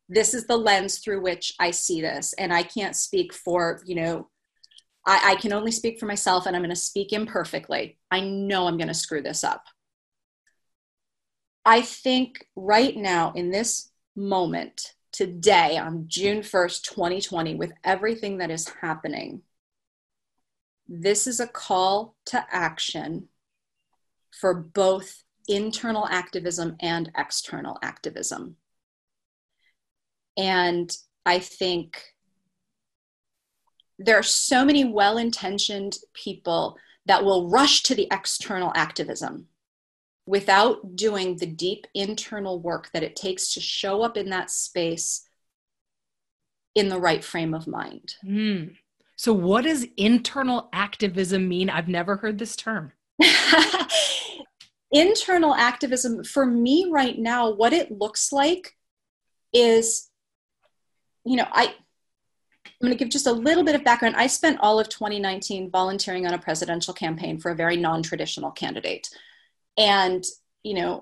[0.08, 2.34] this is the lens through which I see this.
[2.34, 4.30] And I can't speak for, you know,
[5.06, 7.98] I, I can only speak for myself and I'm going to speak imperfectly.
[8.12, 9.64] I know I'm going to screw this up.
[11.66, 18.52] I think right now, in this moment, today, on June 1st, 2020, with everything that
[18.52, 19.42] is happening,
[20.88, 23.30] this is a call to action
[24.32, 28.58] for both internal activism and external activism.
[30.38, 30.96] And
[31.26, 32.02] I think
[33.98, 39.48] there are so many well intentioned people that will rush to the external activism
[40.26, 45.28] without doing the deep internal work that it takes to show up in that space
[46.74, 48.16] in the right frame of mind.
[48.26, 48.76] Mm.
[49.16, 51.70] So, what does internal activism mean?
[51.70, 52.92] I've never heard this term.
[54.92, 58.76] internal activism, for me right now, what it looks like
[59.54, 60.10] is
[61.26, 61.74] you know, I,
[62.66, 64.16] I'm going to give just a little bit of background.
[64.16, 68.52] I spent all of 2019 volunteering on a presidential campaign for a very non traditional
[68.52, 69.10] candidate.
[69.78, 70.24] And,
[70.64, 71.02] you know,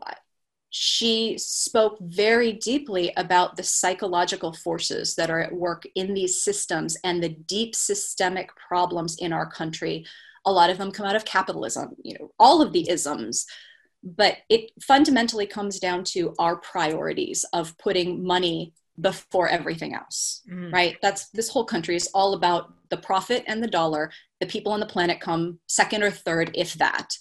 [0.69, 6.97] she spoke very deeply about the psychological forces that are at work in these systems
[7.03, 10.05] and the deep systemic problems in our country.
[10.45, 13.45] A lot of them come out of capitalism, you know, all of the isms.
[14.03, 20.71] But it fundamentally comes down to our priorities of putting money before everything else mm.
[20.71, 20.97] right?
[21.01, 24.12] That's this whole country is all about the profit and the dollar.
[24.39, 27.17] The people on the planet come second or third if that.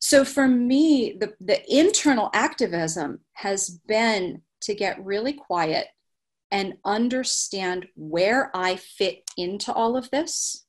[0.00, 5.86] So for me the, the internal activism has been to get really quiet
[6.50, 10.64] and understand where i fit into all of this.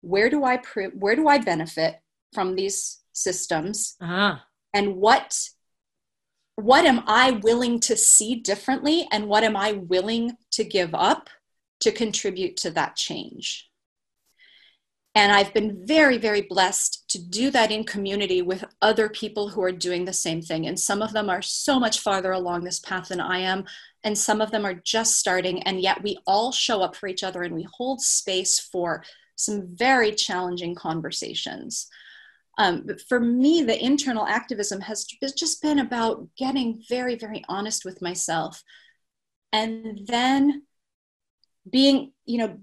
[0.00, 0.60] Where do i
[0.94, 1.96] where do i benefit
[2.32, 3.96] from these systems?
[4.00, 4.36] Uh-huh.
[4.74, 5.36] and what
[6.58, 11.30] what am I willing to see differently and what am I willing to give up
[11.80, 13.70] to contribute to that change?
[15.14, 19.62] And I've been very, very blessed to do that in community with other people who
[19.62, 20.66] are doing the same thing.
[20.66, 23.64] And some of them are so much farther along this path than I am.
[24.02, 25.62] And some of them are just starting.
[25.62, 29.04] And yet we all show up for each other and we hold space for
[29.36, 31.88] some very challenging conversations.
[32.58, 37.84] Um, but for me, the internal activism has just been about getting very, very honest
[37.84, 38.62] with myself.
[39.52, 40.64] And then
[41.70, 42.58] being, you know,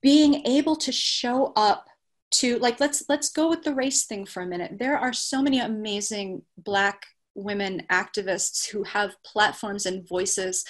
[0.00, 1.88] being able to show up
[2.30, 4.78] to like let's let's go with the race thing for a minute.
[4.78, 10.64] There are so many amazing black women activists who have platforms and voices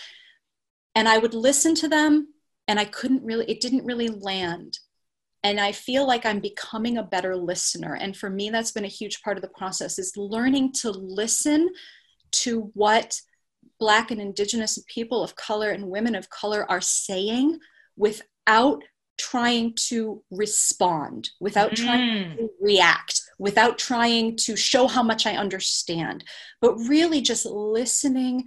[0.94, 2.28] and I would listen to them
[2.68, 4.78] and I couldn't really it didn't really land
[5.44, 8.88] and i feel like i'm becoming a better listener and for me that's been a
[8.88, 11.68] huge part of the process is learning to listen
[12.30, 13.20] to what
[13.78, 17.58] black and indigenous people of color and women of color are saying
[17.96, 18.82] without
[19.18, 21.84] trying to respond without mm.
[21.84, 26.22] trying to react without trying to show how much I understand,
[26.60, 28.44] but really just listening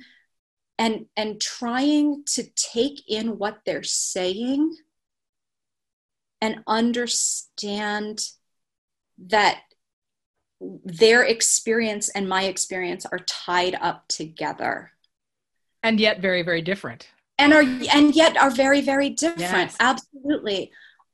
[0.80, 4.74] and and trying to take in what they're saying
[6.42, 8.22] and understand
[9.18, 9.62] that
[10.84, 14.92] their experience and my experience are tied up together.
[15.84, 17.10] And yet very very different.
[17.38, 19.72] And are and yet are very very different.
[19.72, 19.78] Yes.
[19.80, 20.72] absolutely.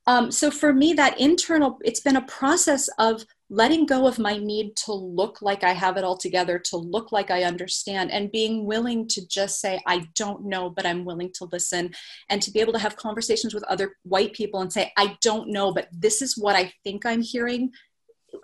[0.08, 4.38] Um, so for me that internal it's been a process of letting go of my
[4.38, 8.32] need to look like i have it all together to look like i understand and
[8.32, 11.92] being willing to just say i don't know but i'm willing to listen
[12.30, 15.50] and to be able to have conversations with other white people and say i don't
[15.50, 17.72] know but this is what i think i'm hearing.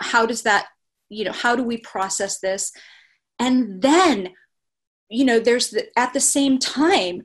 [0.01, 0.67] How does that
[1.09, 2.71] you know how do we process this?
[3.39, 4.29] And then
[5.09, 7.23] you know there's the, at the same time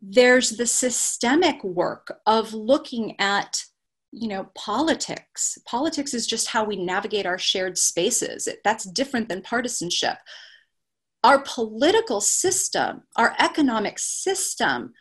[0.00, 3.64] there's the systemic work of looking at
[4.14, 5.58] you know politics.
[5.66, 8.48] Politics is just how we navigate our shared spaces.
[8.62, 10.18] That's different than partisanship.
[11.22, 14.92] Our political system our economic system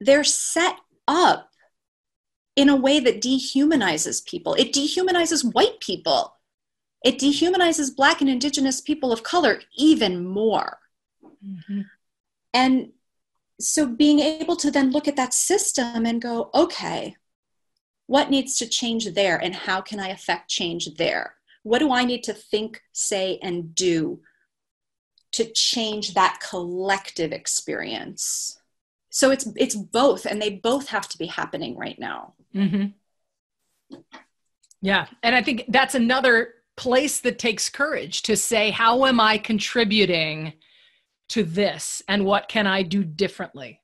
[0.00, 0.76] they're set
[1.08, 1.50] up
[2.54, 4.54] in a way that dehumanizes people.
[4.54, 6.34] It dehumanizes white people.
[7.04, 10.78] It dehumanizes black and indigenous people of color even more.
[11.44, 11.82] Mm-hmm.
[12.54, 12.92] and
[13.60, 17.14] so being able to then look at that system and go okay
[18.06, 22.04] what needs to change there and how can i affect change there what do i
[22.04, 24.20] need to think say and do
[25.32, 28.58] to change that collective experience
[29.10, 32.86] so it's it's both and they both have to be happening right now mm-hmm.
[34.80, 39.38] yeah and i think that's another place that takes courage to say, how am I
[39.38, 40.52] contributing
[41.30, 43.80] to this and what can I do differently?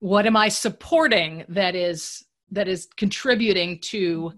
[0.00, 4.32] What am I supporting that is that is contributing to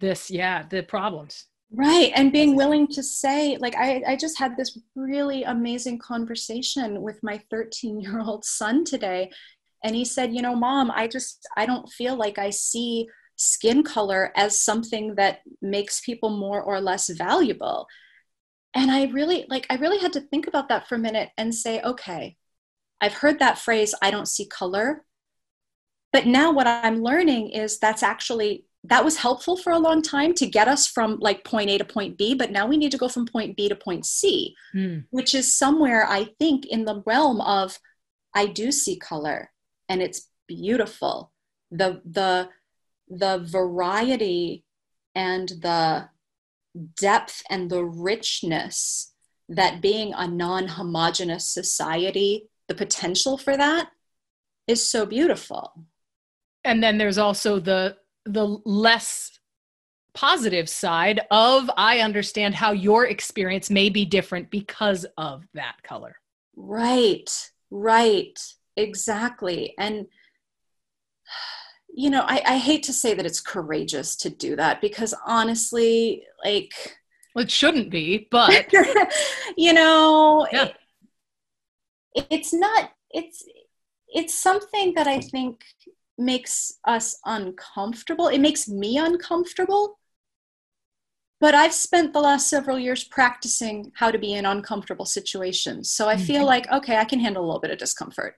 [0.00, 1.46] this, yeah, the problems.
[1.72, 2.12] Right.
[2.14, 7.22] And being willing to say, like, I, I just had this really amazing conversation with
[7.22, 9.30] my 13 year old son today.
[9.82, 13.82] And he said, you know, mom, I just, I don't feel like I see skin
[13.82, 17.86] color as something that makes people more or less valuable
[18.74, 21.54] and i really like i really had to think about that for a minute and
[21.54, 22.36] say okay
[23.00, 25.04] i've heard that phrase i don't see color
[26.14, 30.32] but now what i'm learning is that's actually that was helpful for a long time
[30.34, 32.98] to get us from like point a to point b but now we need to
[32.98, 35.04] go from point b to point c mm.
[35.10, 37.78] which is somewhere i think in the realm of
[38.34, 39.50] i do see color
[39.88, 41.32] and it's beautiful
[41.70, 42.48] the the
[43.08, 44.64] the variety
[45.14, 46.08] and the
[46.96, 49.14] depth and the richness
[49.48, 53.90] that being a non homogenous society, the potential for that
[54.66, 55.86] is so beautiful.
[56.64, 57.96] And then there's also the
[58.26, 59.38] the less
[60.14, 66.16] positive side of I understand how your experience may be different because of that color.
[66.56, 67.28] Right,
[67.70, 68.38] right,
[68.76, 69.74] exactly.
[69.78, 70.06] And
[71.96, 76.24] you know, I, I hate to say that it's courageous to do that because honestly,
[76.44, 76.72] like,
[77.34, 78.72] well, it shouldn't be, but
[79.56, 80.70] you know, yeah.
[82.14, 82.90] it, it's not.
[83.10, 83.44] It's
[84.08, 85.64] it's something that I think
[86.16, 88.28] makes us uncomfortable.
[88.28, 89.98] It makes me uncomfortable.
[91.40, 95.90] But I've spent the last several years practicing how to be in uncomfortable situations.
[95.90, 96.46] So I feel mm-hmm.
[96.46, 98.36] like, okay, I can handle a little bit of discomfort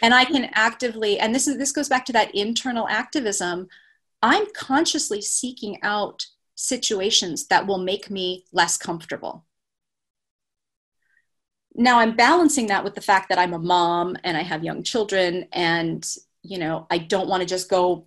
[0.00, 3.68] and i can actively and this is this goes back to that internal activism
[4.22, 9.44] i'm consciously seeking out situations that will make me less comfortable
[11.74, 14.82] now i'm balancing that with the fact that i'm a mom and i have young
[14.82, 18.06] children and you know i don't want to just go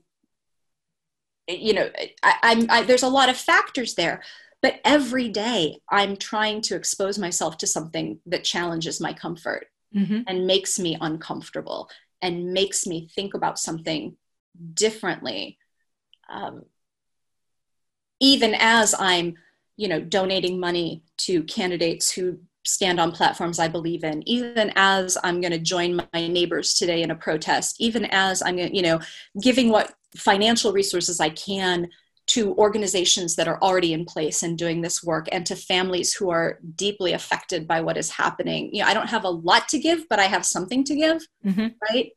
[1.47, 1.89] you know
[2.23, 4.21] I, i'm I, there's a lot of factors there
[4.61, 10.21] but every day i'm trying to expose myself to something that challenges my comfort mm-hmm.
[10.27, 11.89] and makes me uncomfortable
[12.21, 14.15] and makes me think about something
[14.73, 15.57] differently
[16.29, 16.63] um,
[18.19, 19.35] even as i'm
[19.77, 24.27] you know donating money to candidates who stand on platforms i believe in.
[24.27, 28.57] Even as i'm going to join my neighbors today in a protest even as i'm
[28.57, 28.99] you know
[29.41, 31.87] giving what financial resources i can
[32.27, 36.31] to organizations that are already in place and doing this work and to families who
[36.31, 38.73] are deeply affected by what is happening.
[38.73, 41.27] You know i don't have a lot to give but i have something to give
[41.45, 41.67] mm-hmm.
[41.89, 42.11] right?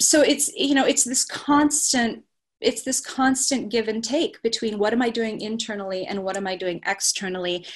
[0.00, 2.24] So it's you know it's this constant
[2.60, 6.46] it's this constant give and take between what am i doing internally and what am
[6.46, 7.66] i doing externally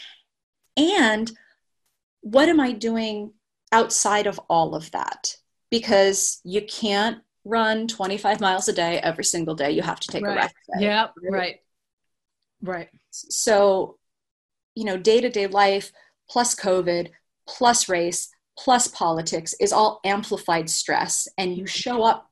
[0.76, 1.32] and
[2.20, 3.32] what am i doing
[3.72, 5.36] outside of all of that
[5.70, 9.70] because you can't run 25 miles a day every single day.
[9.70, 10.32] You have to take right.
[10.32, 10.54] a rest.
[10.78, 11.56] Yeah, right.
[12.62, 12.88] Right.
[13.10, 13.98] So,
[14.74, 15.92] you know, day to day life
[16.28, 17.10] plus COVID
[17.48, 21.66] plus race plus politics is all amplified stress, and you mm-hmm.
[21.66, 22.30] show up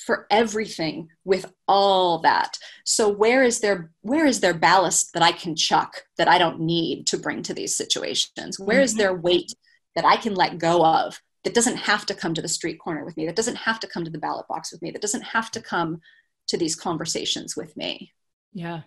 [0.00, 2.58] for everything with all that.
[2.84, 6.60] So where is there where is there ballast that i can chuck that i don't
[6.60, 8.58] need to bring to these situations?
[8.58, 8.98] Where is mm-hmm.
[8.98, 9.52] there weight
[9.94, 13.04] that i can let go of that doesn't have to come to the street corner
[13.04, 15.22] with me that doesn't have to come to the ballot box with me that doesn't
[15.22, 16.00] have to come
[16.48, 18.12] to these conversations with me?
[18.52, 18.82] Yeah.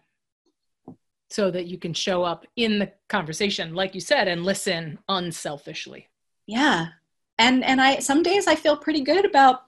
[1.29, 6.09] So that you can show up in the conversation like you said and listen unselfishly.
[6.47, 6.87] Yeah.
[7.37, 9.63] And and i some days i feel pretty good about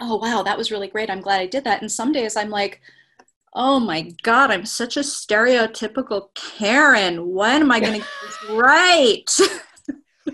[0.00, 1.10] oh wow that was really great.
[1.10, 1.80] I'm glad i did that.
[1.80, 2.80] And some days i'm like
[3.54, 7.32] oh my god i'm such a stereotypical karen.
[7.32, 9.38] When am i going to get this right?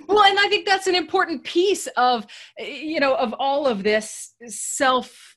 [0.09, 2.27] Well and i think that's an important piece of
[2.59, 5.37] eh, you know of all of this self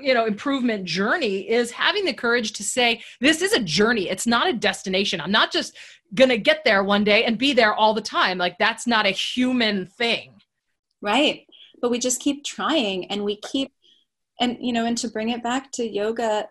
[0.00, 4.08] you know improvement journey is having the courage to say this is a journey.
[4.08, 5.20] It's not a destination.
[5.20, 5.76] I'm not just
[6.14, 8.38] gonna get there one day and be there all the time.
[8.38, 10.32] Like that's not a human thing.
[11.02, 11.46] Right
[11.82, 13.72] but we just keep trying and we keep
[14.40, 16.48] and you know and to bring it back to yoga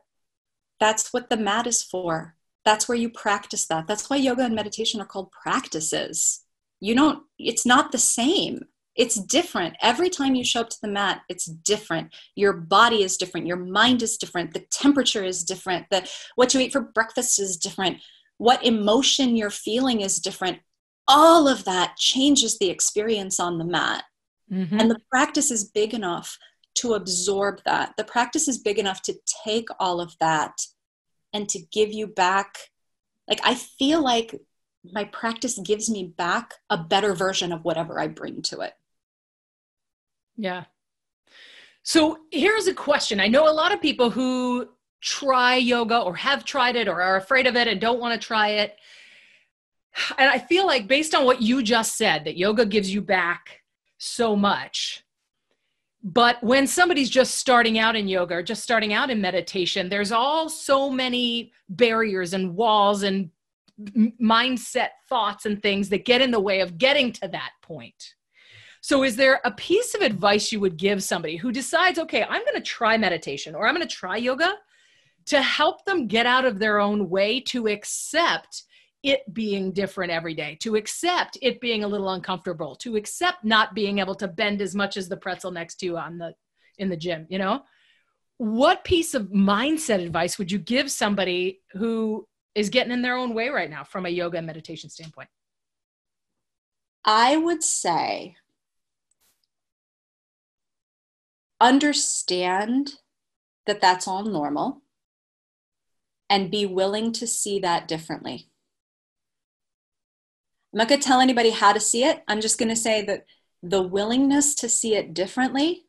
[0.82, 2.36] that's what the mat is for.
[2.66, 3.88] That's where you practice that.
[3.88, 6.44] That's why yoga and meditation are called practices.
[6.82, 8.66] You don't it's not the same.
[8.96, 9.78] It's different.
[9.82, 12.14] Every time you show up to the mat it's different.
[12.36, 13.48] Your body is different.
[13.48, 14.54] Your mind is different.
[14.54, 15.86] The temperature is different.
[15.92, 18.00] The what you eat for breakfast is different.
[18.38, 20.60] What emotion you're feeling is different.
[21.08, 24.04] All of that changes the experience on the mat
[24.52, 24.80] Mm-hmm.
[24.80, 26.38] And the practice is big enough
[26.76, 27.94] to absorb that.
[27.98, 30.54] The practice is big enough to take all of that
[31.34, 32.58] and to give you back.
[33.28, 34.40] Like, I feel like
[34.84, 38.74] my practice gives me back a better version of whatever I bring to it.
[40.36, 40.66] Yeah.
[41.84, 43.20] So here's a question.
[43.20, 44.70] I know a lot of people who
[45.02, 48.28] try yoga or have tried it or are afraid of it and don't want to
[48.28, 48.76] try it.
[50.18, 53.61] And I feel like, based on what you just said, that yoga gives you back
[54.02, 55.04] so much.
[56.04, 60.12] But when somebody's just starting out in yoga or just starting out in meditation, there's
[60.12, 63.30] all so many barriers and walls and
[64.20, 68.16] mindset thoughts and things that get in the way of getting to that point.
[68.82, 72.44] So, is there a piece of advice you would give somebody who decides, okay, I'm
[72.44, 74.56] going to try meditation or I'm going to try yoga
[75.28, 78.64] to help them get out of their own way to accept
[79.04, 83.74] it being different every day, to accept it being a little uncomfortable, to accept not
[83.74, 86.34] being able to bend as much as the pretzel next to you on the
[86.78, 87.64] in the gym, you know?
[88.38, 93.34] What piece of mindset advice would you give somebody who is getting in their own
[93.34, 95.30] way right now from a yoga and meditation standpoint?
[97.06, 98.36] I would say
[101.60, 102.96] understand
[103.68, 104.82] that that's all normal
[106.30, 108.51] and be willing to see that differently.
[110.74, 112.24] I'm not going to tell anybody how to see it.
[112.28, 113.26] I'm just going to say that
[113.62, 115.86] the willingness to see it differently,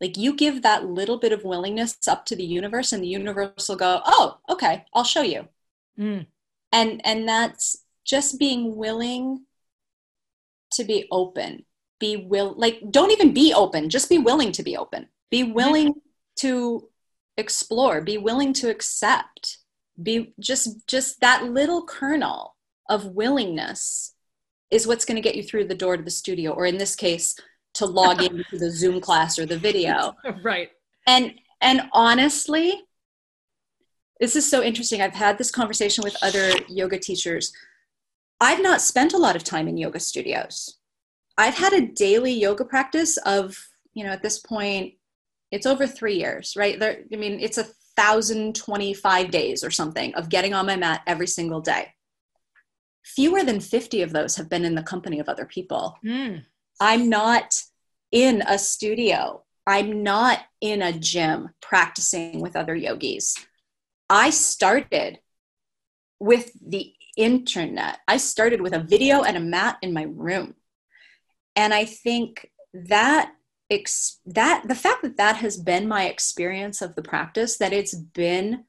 [0.00, 3.68] like you give that little bit of willingness up to the universe, and the universe
[3.68, 5.48] will go, "Oh, okay, I'll show you."
[5.98, 6.26] Mm.
[6.70, 9.46] And and that's just being willing
[10.72, 11.64] to be open.
[11.98, 13.88] Be will like don't even be open.
[13.88, 15.08] Just be willing to be open.
[15.30, 15.94] Be willing
[16.36, 16.88] to
[17.36, 18.00] explore.
[18.00, 19.58] Be willing to accept.
[20.02, 22.51] Be just just that little kernel
[22.88, 24.14] of willingness
[24.70, 26.96] is what's going to get you through the door to the studio or in this
[26.96, 27.34] case
[27.74, 30.14] to log into the zoom class or the video.
[30.42, 30.70] Right.
[31.06, 32.82] And and honestly
[34.20, 35.02] this is so interesting.
[35.02, 37.52] I've had this conversation with other yoga teachers.
[38.40, 40.78] I've not spent a lot of time in yoga studios.
[41.36, 43.56] I've had a daily yoga practice of
[43.94, 44.94] you know at this point
[45.50, 46.78] it's over three years right?
[46.78, 47.66] There i mean it's a
[47.96, 51.92] thousand twenty five days or something of getting on my mat every single day
[53.04, 55.98] fewer than 50 of those have been in the company of other people.
[56.04, 56.44] Mm.
[56.80, 57.62] I'm not
[58.10, 59.44] in a studio.
[59.66, 63.36] I'm not in a gym practicing with other yogis.
[64.10, 65.20] I started
[66.18, 67.98] with the internet.
[68.08, 70.54] I started with a video and a mat in my room.
[71.56, 73.32] And I think that
[73.70, 77.94] ex- that the fact that that has been my experience of the practice that it's
[77.94, 78.64] been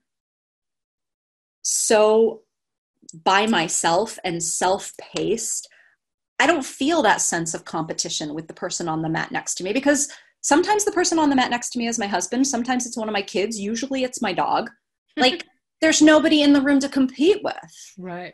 [1.62, 2.43] so
[3.14, 5.68] by myself and self paced,
[6.40, 9.64] I don't feel that sense of competition with the person on the mat next to
[9.64, 10.12] me because
[10.42, 13.08] sometimes the person on the mat next to me is my husband, sometimes it's one
[13.08, 14.70] of my kids, usually it's my dog.
[15.16, 15.46] Like
[15.80, 17.94] there's nobody in the room to compete with.
[18.00, 18.34] Right.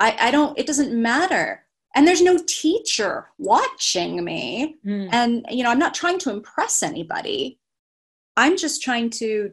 [0.00, 1.64] I, I don't, it doesn't matter.
[1.94, 4.76] And there's no teacher watching me.
[4.84, 5.10] Mm.
[5.12, 7.60] And, you know, I'm not trying to impress anybody.
[8.36, 9.52] I'm just trying to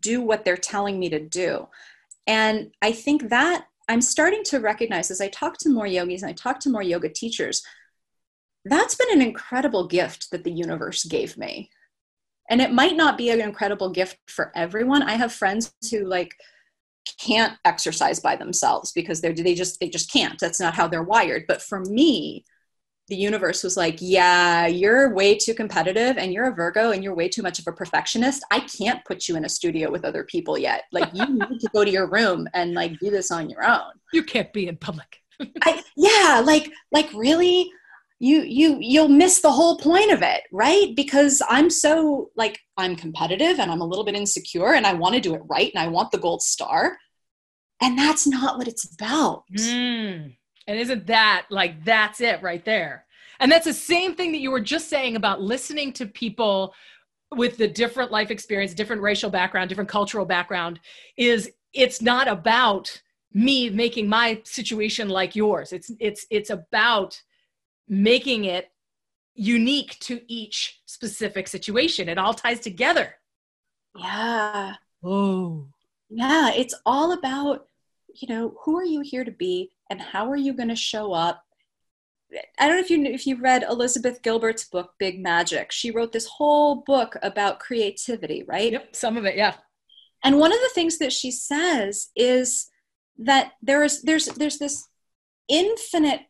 [0.00, 1.68] do what they're telling me to do.
[2.26, 6.30] And I think that I'm starting to recognize as I talk to more yogis and
[6.30, 7.62] I talk to more yoga teachers,
[8.64, 11.70] that's been an incredible gift that the universe gave me.
[12.50, 15.02] And it might not be an incredible gift for everyone.
[15.02, 16.34] I have friends who like
[17.18, 20.38] can't exercise by themselves because they're they just they just can't.
[20.38, 21.44] That's not how they're wired.
[21.46, 22.44] But for me,
[23.08, 27.14] the universe was like, yeah, you're way too competitive and you're a Virgo and you're
[27.14, 28.44] way too much of a perfectionist.
[28.50, 30.84] I can't put you in a studio with other people yet.
[30.92, 33.92] Like you need to go to your room and like do this on your own.
[34.12, 35.20] You can't be in public.
[35.62, 37.70] I, yeah, like like really
[38.18, 40.94] you you you'll miss the whole point of it, right?
[40.96, 45.14] Because I'm so like I'm competitive and I'm a little bit insecure and I want
[45.14, 46.96] to do it right and I want the gold star.
[47.82, 49.44] And that's not what it's about.
[49.52, 50.34] Mm.
[50.66, 53.04] And isn't that like that's it right there?
[53.38, 56.74] And that's the same thing that you were just saying about listening to people
[57.34, 60.80] with the different life experience, different racial background, different cultural background
[61.16, 63.00] is it's not about
[63.32, 65.72] me making my situation like yours.
[65.72, 67.20] It's it's it's about
[67.88, 68.70] making it
[69.34, 72.08] unique to each specific situation.
[72.08, 73.14] It all ties together.
[73.94, 74.74] Yeah.
[75.04, 75.66] Oh.
[76.08, 77.66] Yeah, it's all about
[78.14, 79.70] you know, who are you here to be?
[79.90, 81.42] And how are you going to show up
[82.58, 85.70] I don't know if you if you read Elizabeth Gilbert's book Big Magic.
[85.70, 88.72] She wrote this whole book about creativity, right?
[88.72, 89.54] Yep, some of it, yeah.
[90.24, 92.68] And one of the things that she says is
[93.18, 94.88] that there is there's there's this
[95.48, 96.22] infinite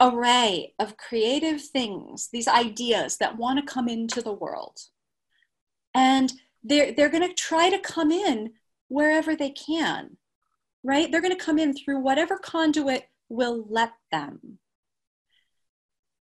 [0.00, 4.78] array of creative things, these ideas that want to come into the world.
[5.94, 8.52] And they're they're going to try to come in
[8.88, 10.16] wherever they can
[10.82, 11.10] right?
[11.10, 14.58] They're going to come in through whatever conduit will let them.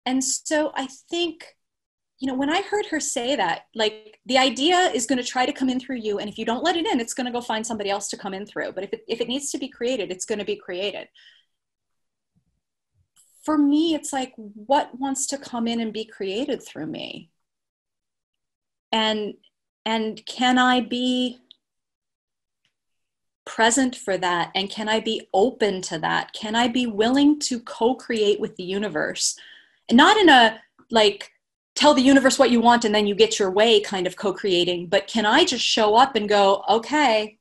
[0.07, 1.57] And so I think,
[2.19, 5.47] you know, when I heard her say that, like the idea is going to try
[5.47, 6.19] to come in through you.
[6.19, 8.17] And if you don't let it in, it's going to go find somebody else to
[8.17, 8.73] come in through.
[8.73, 11.09] But if it, if it needs to be created, it's going to be created.
[13.45, 17.31] For me, it's like, what wants to come in and be created through me?
[18.93, 19.35] And
[19.87, 21.39] and can I be
[23.51, 24.53] present for that?
[24.55, 26.33] And can i be open to that?
[26.33, 29.37] Can i be willing to co-create with the universe?
[29.89, 31.33] And not in a like
[31.75, 34.89] tell the universe what you want and then you get your way kind of co-creating
[34.89, 37.39] but can i just show up and go okay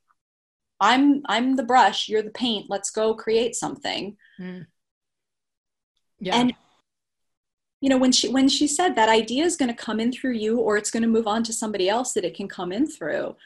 [0.80, 4.16] i'm i'm the brush you're the paint let's go create something.
[4.40, 4.66] Mm.
[6.20, 6.36] yeah.
[6.36, 6.54] And
[7.80, 10.34] you know when she when she said that idea is going to come in through
[10.34, 12.86] you or it's going to move on to somebody else that it can come in
[12.86, 13.36] through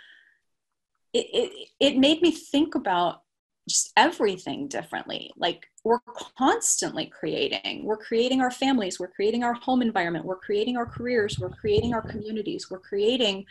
[1.15, 3.23] it, it, it made me think about
[3.69, 5.31] just everything differently.
[5.37, 6.01] Like we're
[6.37, 7.85] constantly creating.
[7.85, 11.95] We're creating our families, we're creating our home environment, we're creating our careers, we're creating
[11.95, 13.47] our communities, we're creating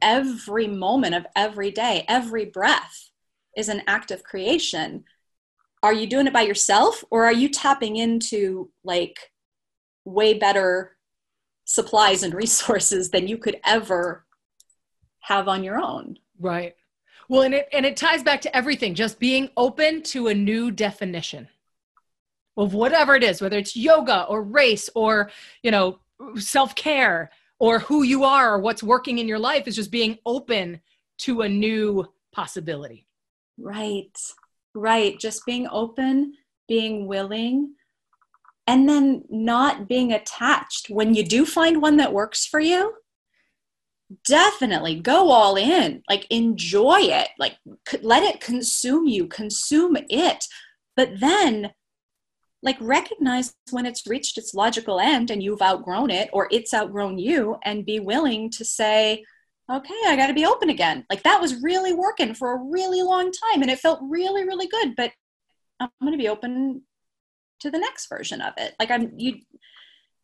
[0.00, 3.10] every moment of every day, every breath
[3.56, 5.04] is an act of creation.
[5.82, 9.18] Are you doing it by yourself or are you tapping into like
[10.04, 10.96] way better
[11.64, 14.24] supplies and resources than you could ever
[15.20, 16.18] have on your own?
[16.38, 16.74] Right.
[17.28, 20.70] Well, and it and it ties back to everything, just being open to a new
[20.70, 21.48] definition
[22.56, 25.30] of whatever it is, whether it's yoga or race or,
[25.62, 25.98] you know,
[26.36, 30.80] self-care or who you are or what's working in your life is just being open
[31.18, 33.06] to a new possibility.
[33.58, 34.16] Right.
[34.74, 35.18] Right.
[35.18, 36.34] Just being open,
[36.68, 37.74] being willing,
[38.66, 40.90] and then not being attached.
[40.90, 42.94] When you do find one that works for you,
[44.26, 45.00] definitely.
[45.00, 46.02] Go all in.
[46.08, 47.28] Like enjoy it.
[47.38, 47.56] Like
[48.02, 49.26] let it consume you.
[49.26, 50.44] Consume it.
[50.96, 51.72] But then
[52.62, 57.18] like recognize when it's reached its logical end and you've outgrown it or it's outgrown
[57.18, 59.24] you and be willing to say
[59.70, 61.04] okay i got to be open again.
[61.10, 64.66] Like that was really working for a really long time and it felt really really
[64.66, 65.12] good but
[65.80, 66.82] i'm going to be open
[67.60, 68.74] to the next version of it.
[68.80, 69.36] Like i'm you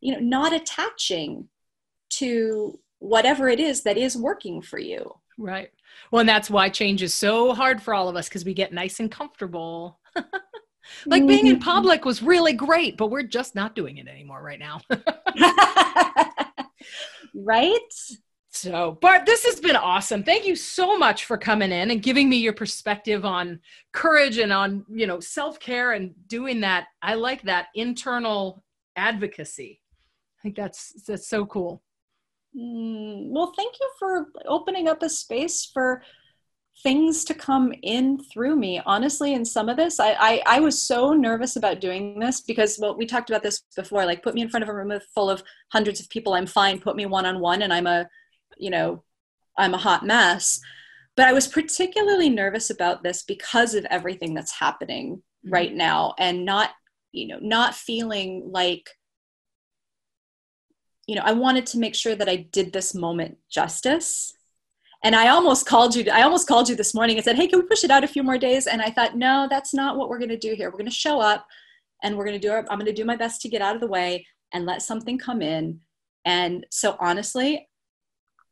[0.00, 1.48] you know not attaching
[2.14, 5.12] to whatever it is that is working for you.
[5.36, 5.70] Right.
[6.10, 8.72] Well, and that's why change is so hard for all of us because we get
[8.72, 9.98] nice and comfortable.
[11.06, 11.64] like being in mm-hmm.
[11.64, 14.80] public was really great, but we're just not doing it anymore right now.
[17.34, 17.78] right?
[18.50, 20.22] So, Bart, this has been awesome.
[20.22, 23.58] Thank you so much for coming in and giving me your perspective on
[23.92, 26.86] courage and on, you know, self-care and doing that.
[27.00, 28.62] I like that internal
[28.94, 29.80] advocacy.
[30.38, 31.82] I think that's that's so cool.
[32.56, 36.02] Mm, well, thank you for opening up a space for
[36.82, 38.80] things to come in through me.
[38.84, 42.78] Honestly, in some of this, I, I, I was so nervous about doing this because,
[42.78, 44.04] well, we talked about this before.
[44.04, 46.80] Like, put me in front of a room full of hundreds of people, I'm fine.
[46.80, 48.08] Put me one on one, and I'm a,
[48.58, 49.02] you know,
[49.56, 50.60] I'm a hot mess.
[51.16, 55.52] but I was particularly nervous about this because of everything that's happening mm-hmm.
[55.52, 56.70] right now and not,
[57.12, 58.88] you know, not feeling like,
[61.06, 64.34] you know, I wanted to make sure that I did this moment justice.
[65.04, 67.58] And I almost called you, I almost called you this morning and said, Hey, can
[67.58, 68.68] we push it out a few more days?
[68.68, 70.70] And I thought, no, that's not what we're going to do here.
[70.70, 71.46] We're going to show up
[72.04, 73.74] and we're going to do our, I'm going to do my best to get out
[73.74, 75.80] of the way and let something come in.
[76.24, 77.68] And so honestly,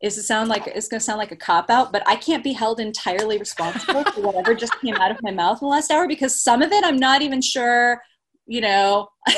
[0.00, 2.42] is it sound like it's going to sound like a cop out, but I can't
[2.42, 5.90] be held entirely responsible for whatever just came out of my mouth in the last
[5.90, 8.02] hour because some of it I'm not even sure,
[8.46, 9.08] you know.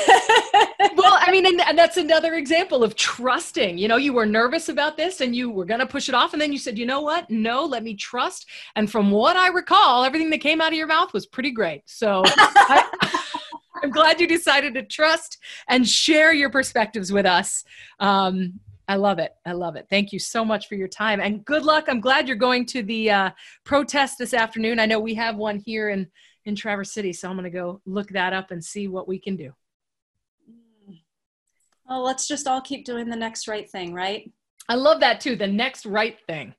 [0.95, 3.77] well, I mean, and, and, that's another example of trusting.
[3.77, 6.33] You know, you were nervous about this and you were going to push it off,
[6.33, 7.29] and then you said, you know what?
[7.29, 8.49] No, let me trust.
[8.75, 11.83] And from what I recall, everything that came out of your mouth was pretty great.
[11.85, 12.23] So.
[12.27, 13.19] I,
[13.83, 17.65] I'm glad you decided to trust and share your perspectives with us.
[17.99, 19.33] Um, I love it.
[19.45, 19.87] I love it.
[19.89, 21.85] Thank you so much for your time and good luck.
[21.87, 23.29] I'm glad you're going to the uh,
[23.63, 24.79] protest this afternoon.
[24.79, 26.07] I know we have one here in
[26.45, 29.19] in Traverse City, so I'm going to go look that up and see what we
[29.19, 29.53] can do.
[30.89, 30.99] Mm.
[31.87, 34.31] Well, let's just all keep doing the next right thing, right?
[34.69, 35.35] I love that too.
[35.35, 36.53] The next right thing.